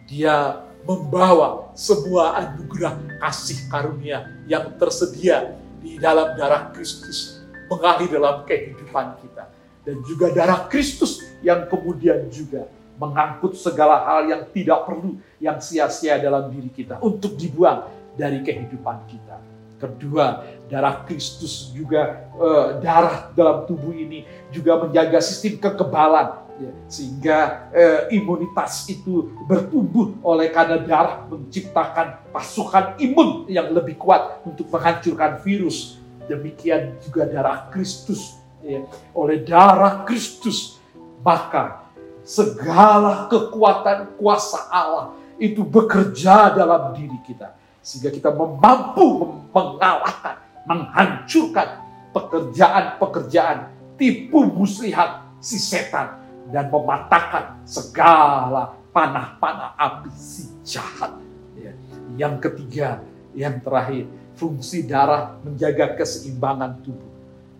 [0.09, 9.19] Dia membawa sebuah anugerah kasih karunia yang tersedia di dalam darah Kristus mengalir dalam kehidupan
[9.19, 9.51] kita.
[9.83, 12.71] Dan juga darah Kristus yang kemudian juga
[13.03, 19.11] mengangkut segala hal yang tidak perlu, yang sia-sia dalam diri kita untuk dibuang dari kehidupan
[19.11, 19.37] kita.
[19.83, 24.23] Kedua, darah Kristus juga eh, darah dalam tubuh ini
[24.55, 27.39] juga menjaga sistem kekebalan ya, sehingga
[27.75, 35.43] eh, imunitas itu bertumbuh oleh karena darah menciptakan pasukan imun yang lebih kuat untuk menghancurkan
[35.43, 35.99] virus.
[36.31, 40.79] Demikian juga darah Kristus ya, oleh darah Kristus
[41.23, 41.83] maka
[42.23, 50.39] segala kekuatan kuasa Allah itu bekerja dalam diri kita sehingga kita mampu mengalahkan,
[50.71, 51.83] menghancurkan
[52.15, 56.22] pekerjaan-pekerjaan tipu muslihat si setan
[56.53, 61.17] dan mematahkan segala panah-panah api si jahat.
[61.57, 61.73] Ya.
[62.15, 63.01] Yang ketiga,
[63.33, 67.11] yang terakhir, fungsi darah menjaga keseimbangan tubuh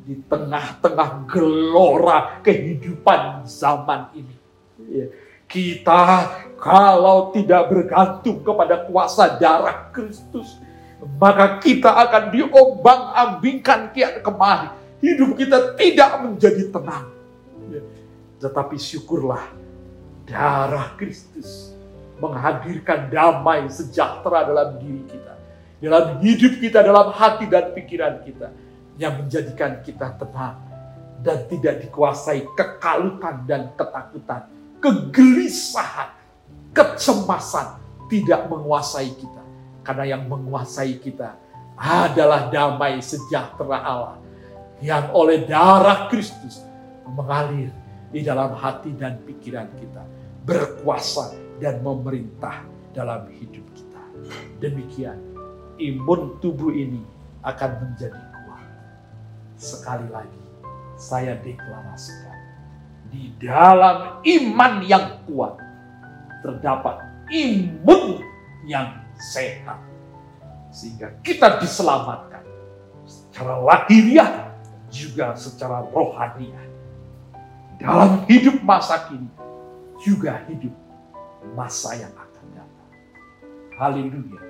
[0.05, 4.37] di tengah-tengah gelora kehidupan zaman ini.
[4.93, 5.07] Ya
[5.53, 10.57] kita kalau tidak bergantung kepada kuasa darah Kristus,
[11.21, 14.73] maka kita akan diombang-ambingkan kiat kemari.
[15.05, 17.07] Hidup kita tidak menjadi tenang.
[18.43, 19.55] Tetapi syukurlah
[20.27, 21.71] darah Kristus
[22.19, 25.35] menghadirkan damai sejahtera dalam diri kita.
[25.83, 28.51] Dalam hidup kita, dalam hati dan pikiran kita.
[28.99, 30.61] Yang menjadikan kita tenang
[31.25, 36.11] dan tidak dikuasai kekalutan dan ketakutan kegelisahan,
[36.75, 37.79] kecemasan
[38.11, 39.43] tidak menguasai kita.
[39.87, 41.39] Karena yang menguasai kita
[41.79, 44.19] adalah damai sejahtera Allah
[44.83, 46.63] yang oleh darah Kristus
[47.07, 47.71] mengalir
[48.13, 50.05] di dalam hati dan pikiran kita,
[50.45, 54.03] berkuasa dan memerintah dalam hidup kita.
[54.61, 55.17] Demikian
[55.81, 57.01] imun tubuh ini
[57.43, 58.65] akan menjadi kuat.
[59.57, 60.43] Sekali lagi,
[61.01, 62.39] saya deklarasikan
[63.09, 65.57] di dalam iman yang kuat
[66.45, 67.01] terdapat
[67.33, 68.21] imun
[68.69, 69.81] yang sehat.
[70.73, 72.45] Sehingga kita diselamatkan
[73.05, 74.57] secara lahiriah
[74.89, 76.72] juga secara rohaniah.
[77.81, 79.29] Dalam hidup masa kini
[80.03, 80.75] juga hidup
[81.55, 82.91] masa yang akan datang.
[83.79, 84.43] Haleluya.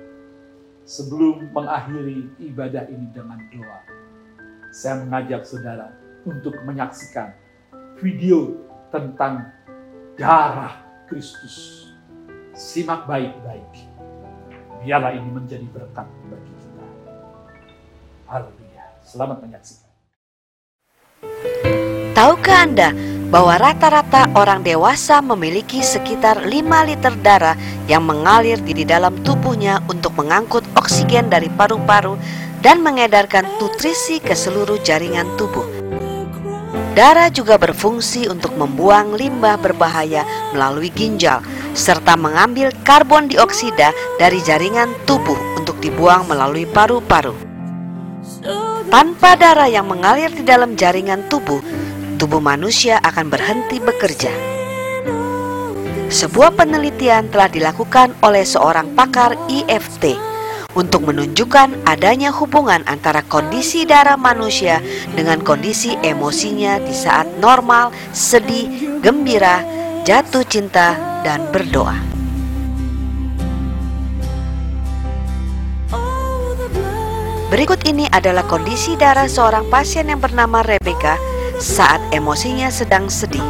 [0.83, 3.79] Sebelum mengakhiri ibadah ini dengan doa,
[4.73, 5.95] saya mengajak saudara
[6.27, 7.31] untuk menyaksikan
[8.01, 8.59] video
[8.91, 9.47] tentang
[10.19, 11.87] darah Kristus.
[12.53, 13.89] Simak baik-baik.
[14.83, 16.85] Biarlah ini menjadi berkat bagi kita.
[18.27, 18.83] Haleluya.
[19.01, 19.82] Selamat menyaksikan.
[22.13, 22.93] Tahukah Anda
[23.33, 26.53] bahwa rata-rata orang dewasa memiliki sekitar 5
[26.85, 27.57] liter darah
[27.89, 32.13] yang mengalir di dalam tubuhnya untuk mengangkut oksigen dari paru-paru
[32.61, 35.65] dan mengedarkan nutrisi ke seluruh jaringan tubuh.
[36.93, 40.21] Darah juga berfungsi untuk membuang limbah berbahaya
[40.53, 41.41] melalui ginjal
[41.73, 43.89] serta mengambil karbon dioksida
[44.21, 47.33] dari jaringan tubuh untuk dibuang melalui paru-paru.
[48.93, 51.57] Tanpa darah yang mengalir di dalam jaringan tubuh,
[52.23, 54.31] tubuh manusia akan berhenti bekerja.
[56.07, 60.15] Sebuah penelitian telah dilakukan oleh seorang pakar IFT
[60.71, 64.79] untuk menunjukkan adanya hubungan antara kondisi darah manusia
[65.19, 69.59] dengan kondisi emosinya di saat normal, sedih, gembira,
[70.07, 70.95] jatuh cinta,
[71.27, 71.99] dan berdoa.
[77.51, 83.43] Berikut ini adalah kondisi darah seorang pasien yang bernama Rebecca saat emosinya sedang sedih.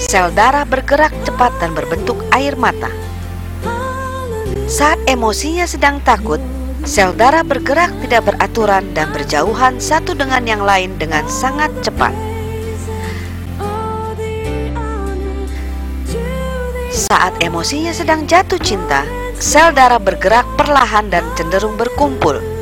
[0.00, 2.88] Sel darah bergerak cepat dan berbentuk air mata.
[4.64, 6.40] Saat emosinya sedang takut,
[6.88, 12.16] sel darah bergerak tidak beraturan dan berjauhan satu dengan yang lain dengan sangat cepat.
[16.90, 19.04] Saat emosinya sedang jatuh cinta,
[19.36, 22.59] sel darah bergerak perlahan dan cenderung berkumpul.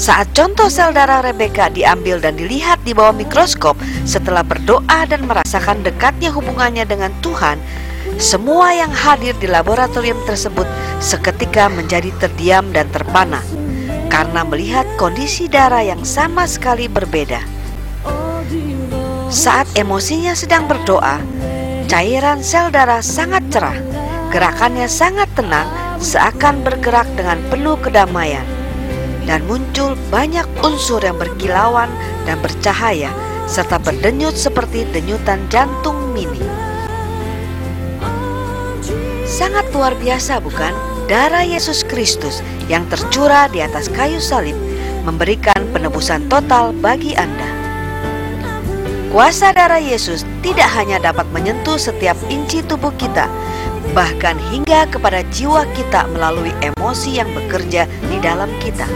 [0.00, 3.76] Saat contoh sel darah Rebecca diambil dan dilihat di bawah mikroskop
[4.08, 7.60] setelah berdoa dan merasakan dekatnya hubungannya dengan Tuhan,
[8.16, 10.64] semua yang hadir di laboratorium tersebut
[11.04, 13.44] seketika menjadi terdiam dan terpana
[14.08, 17.44] karena melihat kondisi darah yang sama sekali berbeda.
[19.28, 21.20] Saat emosinya sedang berdoa,
[21.92, 23.76] cairan sel darah sangat cerah,
[24.32, 25.68] gerakannya sangat tenang,
[26.00, 28.59] seakan bergerak dengan penuh kedamaian
[29.30, 31.86] dan muncul banyak unsur yang berkilauan
[32.26, 33.14] dan bercahaya
[33.46, 36.42] serta berdenyut seperti denyutan jantung mini.
[39.22, 40.74] Sangat luar biasa bukan?
[41.06, 44.58] Darah Yesus Kristus yang tercurah di atas kayu salib
[45.06, 47.46] memberikan penebusan total bagi Anda.
[49.10, 53.26] Kuasa darah Yesus tidak hanya dapat menyentuh setiap inci tubuh kita,
[53.90, 58.86] bahkan hingga kepada jiwa kita melalui emosi yang bekerja di dalam kita.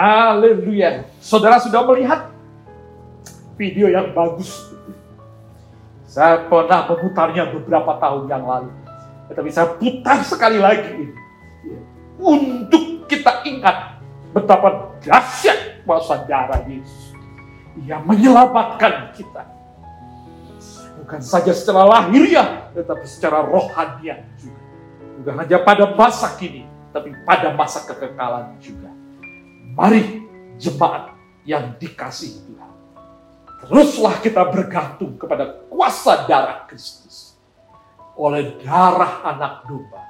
[0.00, 1.04] Haleluya.
[1.20, 2.32] Saudara sudah melihat
[3.60, 4.72] video yang bagus.
[6.08, 8.72] Saya pernah memutarnya beberapa tahun yang lalu.
[9.28, 11.12] Tetapi saya putar sekali lagi.
[12.16, 14.00] Untuk kita ingat
[14.32, 17.12] betapa dahsyat kuasa darah Yesus.
[17.84, 19.44] Yang menyelamatkan kita.
[21.04, 24.64] Bukan saja secara lahiriah, tetapi secara rohaniah juga.
[25.20, 28.88] Bukan hanya pada masa kini, tapi pada masa kekekalan juga.
[29.80, 30.28] Mari
[30.60, 31.16] jemaat
[31.48, 32.72] yang dikasih Tuhan.
[33.64, 37.40] Teruslah kita bergantung kepada kuasa darah Kristus.
[38.12, 40.04] Oleh darah anak domba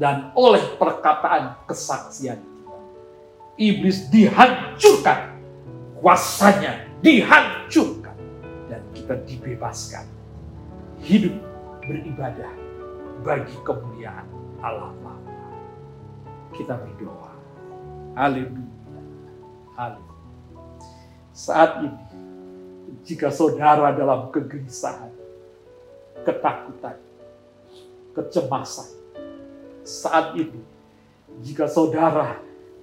[0.00, 2.76] dan oleh perkataan kesaksian kita.
[3.60, 5.36] Iblis dihancurkan,
[6.00, 8.16] kuasanya dihancurkan
[8.72, 10.08] dan kita dibebaskan.
[11.04, 11.36] Hidup
[11.84, 12.56] beribadah
[13.20, 14.24] bagi kemuliaan
[14.64, 15.36] Allah Bapa.
[16.56, 17.36] Kita berdoa.
[18.16, 18.69] Haleluya.
[21.30, 22.04] Saat ini,
[23.06, 25.08] jika saudara dalam kegelisahan,
[26.20, 27.00] ketakutan,
[28.12, 28.90] kecemasan,
[29.80, 30.60] saat ini,
[31.40, 32.36] jika saudara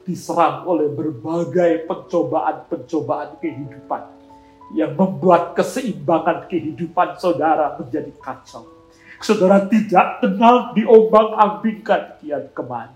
[0.08, 4.04] diserang oleh berbagai pencobaan-pencobaan kehidupan
[4.74, 8.66] yang membuat keseimbangan kehidupan saudara menjadi kacau.
[9.22, 12.96] Saudara tidak tenang diombang-ambingkan kian ke mana.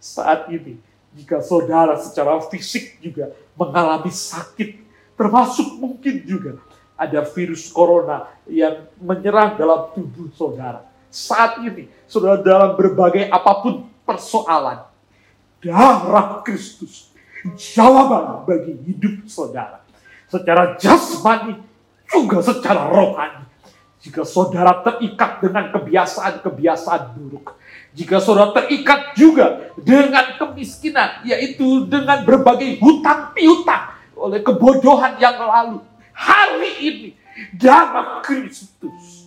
[0.00, 0.80] Saat ini,
[1.14, 4.78] jika saudara secara fisik juga mengalami sakit,
[5.18, 6.52] termasuk mungkin juga
[6.94, 10.86] ada virus corona yang menyerang dalam tubuh saudara.
[11.10, 14.86] Saat ini, saudara dalam berbagai apa pun persoalan,
[15.58, 17.10] darah Kristus
[17.56, 19.82] jawaban bagi hidup saudara.
[20.30, 21.58] Secara jasmani,
[22.06, 23.46] juga secara rohani.
[24.00, 27.52] Jika saudara terikat dengan kebiasaan-kebiasaan buruk,
[27.90, 35.82] Jika saudara terikat juga dengan kemiskinan, yaitu dengan berbagai hutang piutang oleh kebodohan yang lalu,
[36.14, 37.08] hari ini
[37.58, 39.26] darah Kristus,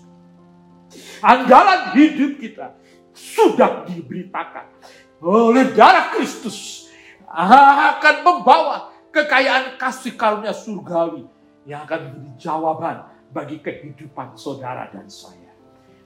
[1.19, 2.71] andalan hidup kita
[3.11, 4.71] sudah diberitakan
[5.19, 6.87] oleh darah Kristus
[7.27, 11.27] akan membawa kekayaan kasih karunia surgawi
[11.67, 15.51] yang akan menjadi jawaban bagi kehidupan saudara dan saya.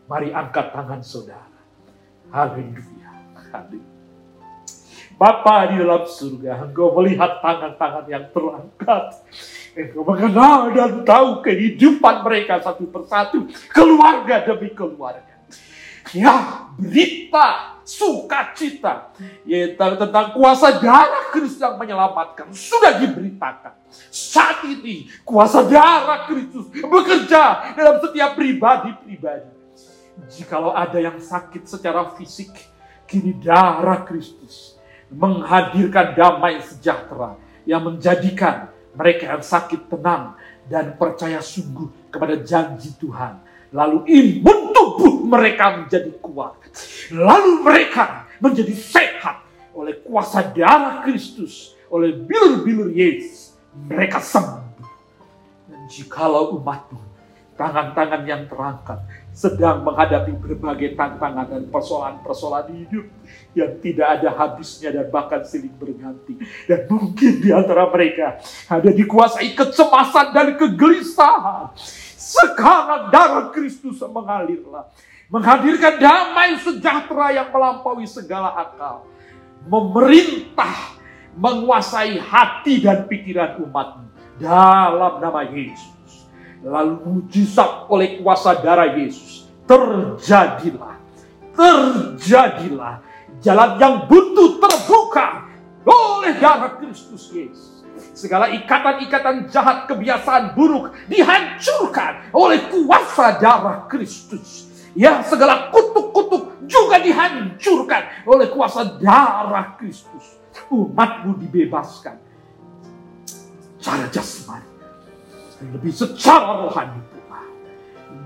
[0.07, 1.56] Mari angkat tangan saudara.
[2.31, 3.11] Haleluya.
[5.17, 9.25] Bapa di dalam surga, engkau melihat tangan-tangan yang terangkat.
[9.73, 15.41] Engkau mengenal dan tahu kehidupan mereka satu persatu, keluarga demi keluarga.
[16.13, 19.11] Ya, berita sukacita
[19.43, 23.73] yaitu tentang kuasa darah Kristus yang menyelamatkan sudah diberitakan.
[24.13, 29.56] Saat ini kuasa darah Kristus bekerja dalam setiap pribadi-pribadi.
[30.25, 32.49] Jikalau ada yang sakit secara fisik,
[33.05, 34.75] kini darah Kristus
[35.13, 40.35] menghadirkan damai sejahtera yang menjadikan mereka yang sakit tenang
[40.67, 43.39] dan percaya sungguh kepada janji Tuhan.
[43.71, 46.55] Lalu imun tubuh mereka menjadi kuat.
[47.11, 49.43] Lalu mereka menjadi sehat
[49.75, 53.55] oleh kuasa darah Kristus, oleh bilur-bilur Yesus.
[53.77, 54.65] Mereka sembuh.
[55.69, 56.99] Dan jikalau umatmu,
[57.57, 59.01] tangan-tangan yang terangkat,
[59.33, 63.05] sedang menghadapi berbagai tantangan dan persoalan-persoalan hidup
[63.57, 66.37] yang tidak ada habisnya dan bahkan silih berganti.
[66.69, 68.37] Dan mungkin di antara mereka
[68.69, 71.73] ada dikuasai kecemasan dan kegelisahan.
[72.15, 74.93] Sekarang darah Kristus mengalirlah.
[75.27, 79.03] Menghadirkan damai sejahtera yang melampaui segala akal.
[79.67, 80.95] Memerintah,
[81.35, 84.07] menguasai hati dan pikiran umatmu.
[84.37, 85.96] Dalam nama Yesus
[86.65, 89.45] lalu mujizat oleh kuasa darah Yesus.
[89.67, 90.97] Terjadilah
[91.57, 93.01] terjadilah
[93.41, 95.49] jalan yang buntu terbuka
[95.83, 97.81] oleh darah Kristus Yesus.
[98.13, 104.69] Segala ikatan-ikatan jahat kebiasaan buruk dihancurkan oleh kuasa darah Kristus.
[104.97, 110.37] Ya segala kutuk-kutuk juga dihancurkan oleh kuasa darah Kristus.
[110.73, 112.17] Umatmu dibebaskan.
[113.77, 114.76] Cara jasmani
[115.61, 117.49] lebih secara rohani Tuhan.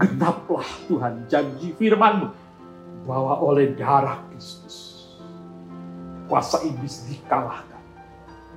[0.02, 2.28] Genaplah Tuhan janji firmanmu
[3.08, 5.08] bahwa oleh darah Kristus
[6.28, 7.84] kuasa iblis dikalahkan,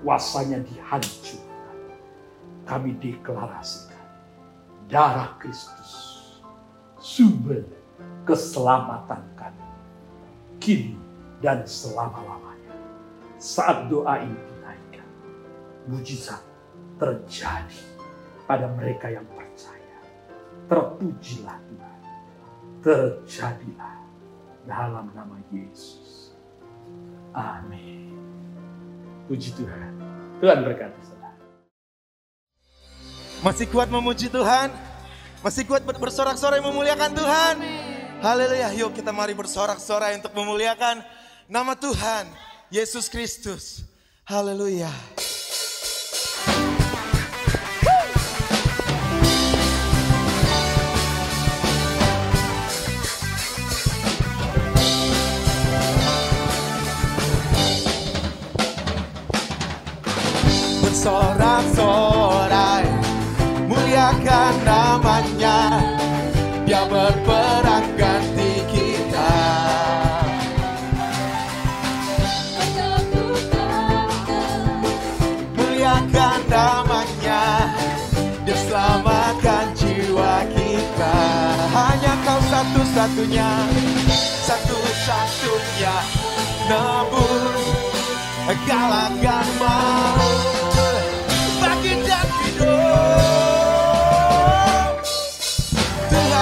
[0.03, 1.43] kuasanya dihancurkan.
[2.65, 4.05] Kami deklarasikan
[4.89, 6.15] darah Kristus
[6.97, 7.65] sumber
[8.25, 9.65] keselamatan kami
[10.59, 10.97] kini
[11.45, 12.73] dan selama-lamanya.
[13.37, 15.09] Saat doa ini dinaikkan,
[15.93, 16.41] mujizat
[16.97, 17.94] terjadi
[18.45, 19.99] pada mereka yang percaya.
[20.69, 22.01] Terpujilah Tuhan.
[22.85, 23.95] Terjadilah
[24.69, 26.33] dalam nama Yesus.
[27.33, 28.13] Amin.
[29.29, 29.93] Puji Tuhan.
[30.41, 31.41] Tuhan berkati saudara.
[33.41, 34.69] Masih kuat memuji Tuhan?
[35.45, 37.55] Masih kuat bersorak-sorai memuliakan Tuhan?
[38.25, 38.73] Haleluya.
[38.73, 41.05] Yuk kita mari bersorak-sorai untuk memuliakan
[41.49, 42.29] nama Tuhan.
[42.73, 43.85] Yesus Kristus.
[44.25, 44.89] Haleluya.
[60.95, 62.87] Bersorak-sorai
[63.67, 65.83] Muliakan namanya
[66.63, 69.35] Dia berperang ganti kita.
[75.59, 77.75] Muliakan namanya
[78.47, 81.17] Dia selamatkan jiwa kita.
[81.75, 83.51] Hanya kau satu-satunya
[84.47, 85.97] Satu-satunya.
[86.65, 87.85] Nebus
[88.63, 90.74] galakkan mau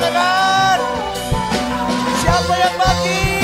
[0.00, 0.80] Kedengaran?
[2.24, 3.39] Siapa yang bangkit?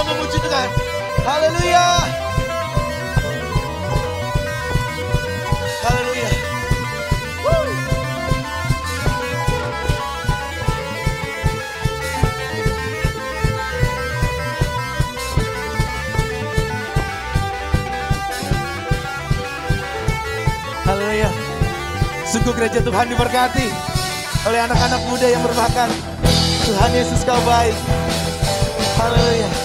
[0.00, 0.68] Bisa memuji Tuhan
[1.28, 1.86] Haleluya
[5.80, 6.30] Haleluya!
[20.88, 21.28] Haleluya.
[22.24, 23.68] Sungguh gereja Tuhan diberkati
[24.48, 25.92] oleh anak-anak muda yang berbakat.
[26.64, 27.76] Tuhan Yesus kau baik.
[28.96, 29.59] Haleluya.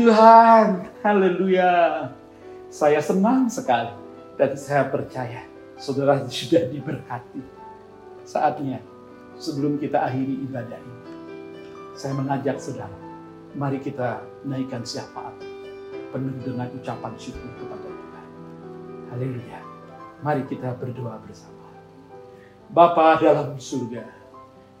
[0.00, 2.08] Tuhan, haleluya.
[2.72, 3.92] Saya senang sekali
[4.40, 5.44] dan saya percaya
[5.76, 7.44] saudara sudah diberkati.
[8.24, 8.80] Saatnya
[9.36, 11.04] sebelum kita akhiri ibadah ini,
[11.92, 12.96] saya mengajak saudara,
[13.52, 15.36] mari kita naikkan syafaat
[16.16, 18.26] penuh dengan ucapan syukur kepada Tuhan.
[19.12, 19.60] Haleluya.
[20.24, 21.60] Mari kita berdoa bersama.
[22.72, 24.08] Bapa dalam surga,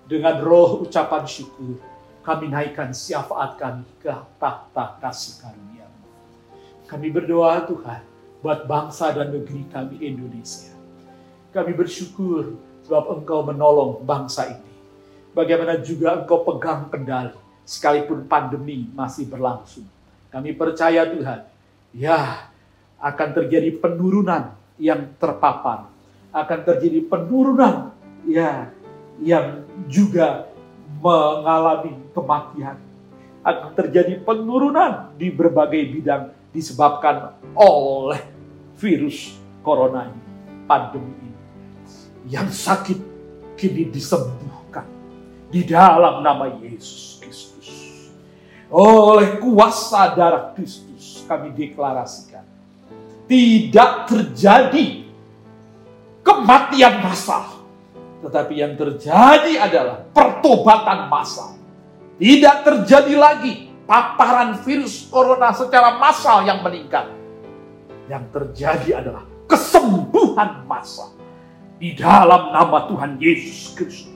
[0.08, 1.76] dengan roh ucapan syukur,
[2.20, 5.88] kami naikkan syafaat kami ke tahta kasih karunia.
[6.84, 8.02] Kami berdoa Tuhan
[8.44, 10.72] buat bangsa dan negeri kami Indonesia.
[11.50, 14.72] Kami bersyukur sebab Engkau menolong bangsa ini.
[15.32, 19.86] Bagaimana juga Engkau pegang kendali sekalipun pandemi masih berlangsung.
[20.30, 21.40] Kami percaya Tuhan,
[21.94, 22.50] ya
[22.98, 25.90] akan terjadi penurunan yang terpapar,
[26.30, 27.94] akan terjadi penurunan
[28.26, 28.70] ya
[29.22, 30.50] yang juga
[31.00, 32.76] mengalami kematian.
[33.40, 38.20] Akan terjadi penurunan di berbagai bidang disebabkan oleh
[38.76, 39.32] virus
[39.64, 40.24] corona ini,
[40.68, 41.40] pandemi ini.
[42.28, 42.98] Yang sakit
[43.56, 44.84] kini disembuhkan
[45.48, 47.68] di dalam nama Yesus Kristus.
[48.68, 52.44] Oleh kuasa darah Kristus kami deklarasikan
[53.30, 55.06] tidak terjadi
[56.26, 57.59] kematian massal
[58.20, 61.56] tetapi yang terjadi adalah pertobatan massal.
[62.20, 67.08] Tidak terjadi lagi paparan virus corona secara massal yang meningkat.
[68.12, 71.16] Yang terjadi adalah kesembuhan massal.
[71.80, 74.12] Di dalam nama Tuhan Yesus Kristus.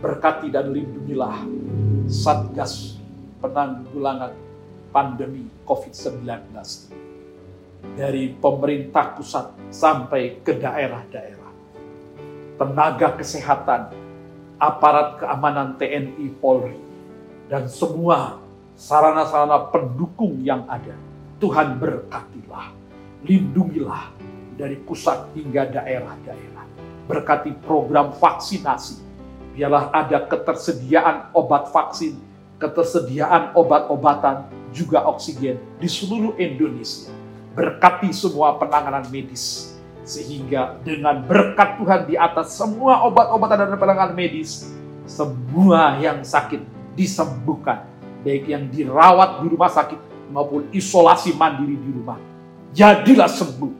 [0.00, 1.44] Berkati dan lindungilah
[2.08, 2.96] Satgas
[3.44, 4.32] penanggulangan
[4.88, 6.56] pandemi COVID-19
[8.00, 11.39] dari pemerintah pusat sampai ke daerah-daerah
[12.60, 13.88] tenaga kesehatan,
[14.60, 16.76] aparat keamanan TNI Polri,
[17.48, 18.36] dan semua
[18.76, 20.92] sarana-sarana pendukung yang ada.
[21.40, 22.76] Tuhan berkatilah,
[23.24, 24.12] lindungilah
[24.60, 26.68] dari pusat hingga daerah-daerah.
[27.08, 29.00] Berkati program vaksinasi,
[29.56, 32.20] biarlah ada ketersediaan obat vaksin,
[32.60, 37.08] ketersediaan obat-obatan, juga oksigen di seluruh Indonesia.
[37.56, 39.69] Berkati semua penanganan medis,
[40.10, 44.74] sehingga dengan berkat Tuhan di atas semua obat-obatan dan penanganan medis,
[45.06, 46.58] semua yang sakit
[46.98, 47.86] disembuhkan.
[48.26, 49.96] Baik yang dirawat di rumah sakit
[50.34, 52.18] maupun isolasi mandiri di rumah.
[52.70, 53.74] jadilah sembuh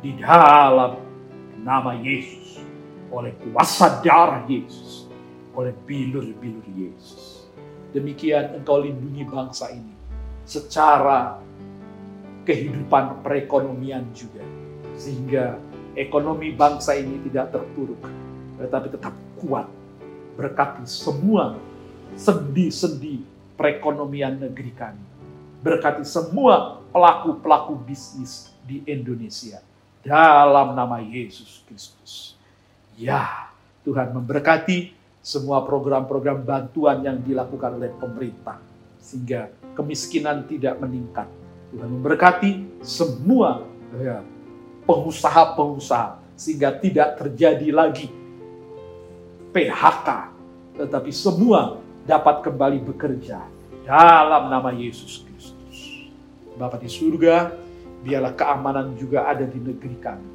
[0.00, 0.96] di dalam
[1.60, 2.56] nama Yesus,
[3.12, 5.04] oleh kuasa darah Yesus,
[5.52, 7.44] oleh bilur-bilur Yesus.
[7.92, 9.92] Demikian engkau lindungi bangsa ini
[10.48, 11.36] secara
[12.48, 14.55] kehidupan perekonomian juga.
[14.96, 15.60] Sehingga
[15.96, 18.00] ekonomi bangsa ini tidak terpuruk,
[18.60, 19.68] tetapi tetap kuat.
[20.36, 21.56] Berkati semua
[22.16, 23.24] sendi-sendi
[23.56, 25.04] perekonomian negeri kami.
[25.64, 29.64] Berkati semua pelaku-pelaku bisnis di Indonesia.
[30.04, 32.36] Dalam nama Yesus Kristus.
[32.94, 33.50] Ya,
[33.82, 38.62] Tuhan memberkati semua program-program bantuan yang dilakukan oleh pemerintah.
[39.02, 41.26] Sehingga kemiskinan tidak meningkat.
[41.74, 43.66] Tuhan memberkati semua
[43.98, 44.22] ya,
[44.86, 46.24] pengusaha-pengusaha.
[46.36, 48.08] Sehingga tidak terjadi lagi
[49.50, 50.08] PHK.
[50.76, 53.40] Tetapi semua dapat kembali bekerja
[53.82, 56.06] dalam nama Yesus Kristus.
[56.56, 57.50] Bapak di surga,
[58.04, 60.30] biarlah keamanan juga ada di negeri kami.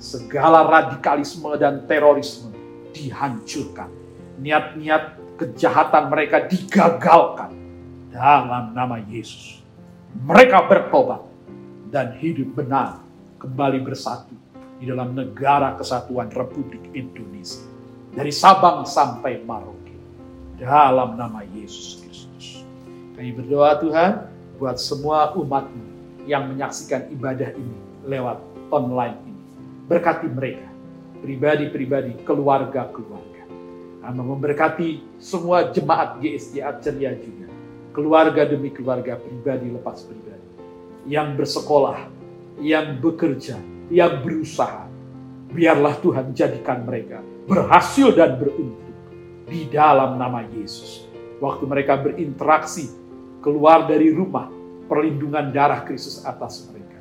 [0.00, 2.54] Segala radikalisme dan terorisme
[2.94, 3.90] dihancurkan.
[4.40, 7.52] Niat-niat kejahatan mereka digagalkan
[8.08, 9.60] dalam nama Yesus.
[10.24, 11.22] Mereka bertobat
[11.92, 13.09] dan hidup benar
[13.40, 14.36] kembali bersatu
[14.76, 17.64] di dalam negara kesatuan Republik Indonesia.
[18.12, 19.96] Dari Sabang sampai Maroke.
[20.60, 22.68] Dalam nama Yesus Kristus.
[23.16, 24.12] Kami berdoa Tuhan
[24.60, 25.88] buat semua umatmu
[26.28, 28.36] yang menyaksikan ibadah ini lewat
[28.68, 29.44] online ini.
[29.88, 30.68] Berkati mereka,
[31.24, 33.42] pribadi-pribadi, keluarga-keluarga.
[34.04, 37.48] Kami memberkati semua jemaat GSJ Ceria juga.
[37.96, 40.48] Keluarga demi keluarga, pribadi lepas pribadi.
[41.08, 42.19] Yang bersekolah,
[42.60, 43.56] yang bekerja,
[43.88, 44.86] yang berusaha.
[45.50, 47.18] Biarlah Tuhan jadikan mereka
[47.50, 48.94] berhasil dan beruntung
[49.50, 51.10] di dalam nama Yesus.
[51.42, 52.86] Waktu mereka berinteraksi
[53.42, 54.46] keluar dari rumah,
[54.86, 57.00] perlindungan darah Kristus atas mereka.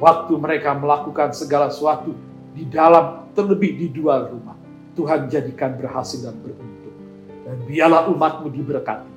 [0.00, 2.16] Waktu mereka melakukan segala sesuatu
[2.56, 4.56] di dalam terlebih di dua rumah,
[4.96, 6.96] Tuhan jadikan berhasil dan beruntung.
[7.44, 9.12] Dan biarlah umatmu diberkati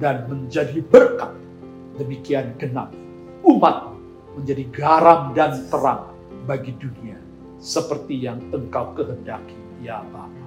[0.00, 1.36] dan menjadi berkat.
[2.00, 2.88] Demikian genap
[3.44, 3.92] umat
[4.36, 6.12] menjadi garam dan terang
[6.48, 7.20] bagi dunia
[7.62, 9.54] seperti yang engkau kehendaki
[9.84, 10.46] ya Bapa.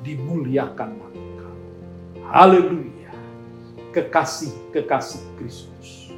[0.00, 1.56] Dimuliakanlah engkau.
[2.32, 3.12] Haleluya.
[3.92, 6.12] Kekasih-kekasih Kristus.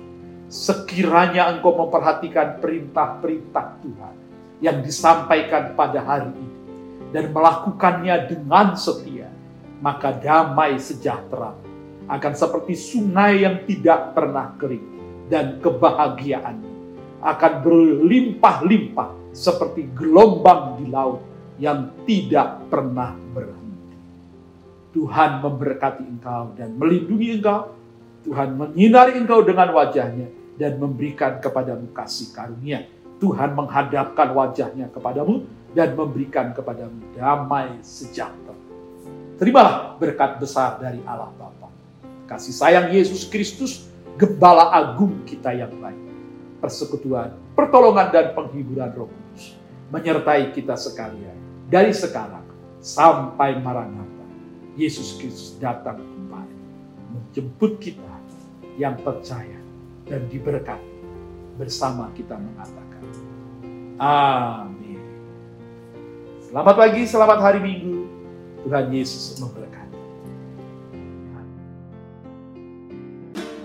[0.51, 4.15] Sekiranya engkau memperhatikan perintah-perintah Tuhan
[4.63, 6.59] yang disampaikan pada hari ini
[7.11, 9.31] dan melakukannya dengan setia,
[9.83, 11.55] maka damai sejahtera
[12.11, 14.87] akan seperti sungai yang tidak pernah kering
[15.31, 16.70] dan kebahagiaan
[17.21, 21.21] akan berlimpah-limpah seperti gelombang di laut
[21.61, 23.97] yang tidak pernah berhenti.
[24.91, 27.77] Tuhan memberkati engkau dan melindungi engkau.
[28.21, 30.29] Tuhan menyinari engkau dengan wajahnya
[30.61, 32.85] dan memberikan kepadamu kasih karunia.
[33.21, 35.45] Tuhan menghadapkan wajahnya kepadamu
[35.77, 38.57] dan memberikan kepadamu damai sejahtera.
[39.41, 41.69] Terimalah berkat besar dari Allah Bapa.
[42.29, 43.89] Kasih sayang Yesus Kristus,
[44.21, 46.10] Gembala Agung kita yang baik
[46.61, 49.57] persekutuan, pertolongan dan penghiburan Roh Kudus
[49.91, 51.35] menyertai kita sekalian
[51.67, 52.45] dari sekarang
[52.79, 54.09] sampai Maranatha.
[54.79, 56.57] Yesus Kristus datang kembali
[57.11, 58.15] menjemput kita
[58.79, 59.59] yang percaya
[60.07, 61.03] dan diberkati
[61.59, 63.03] bersama kita mengatakan
[64.01, 65.03] amin.
[66.51, 68.09] Selamat pagi, selamat hari Minggu.
[68.65, 70.01] Tuhan Yesus memberkati.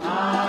[0.05, 0.44] Amin.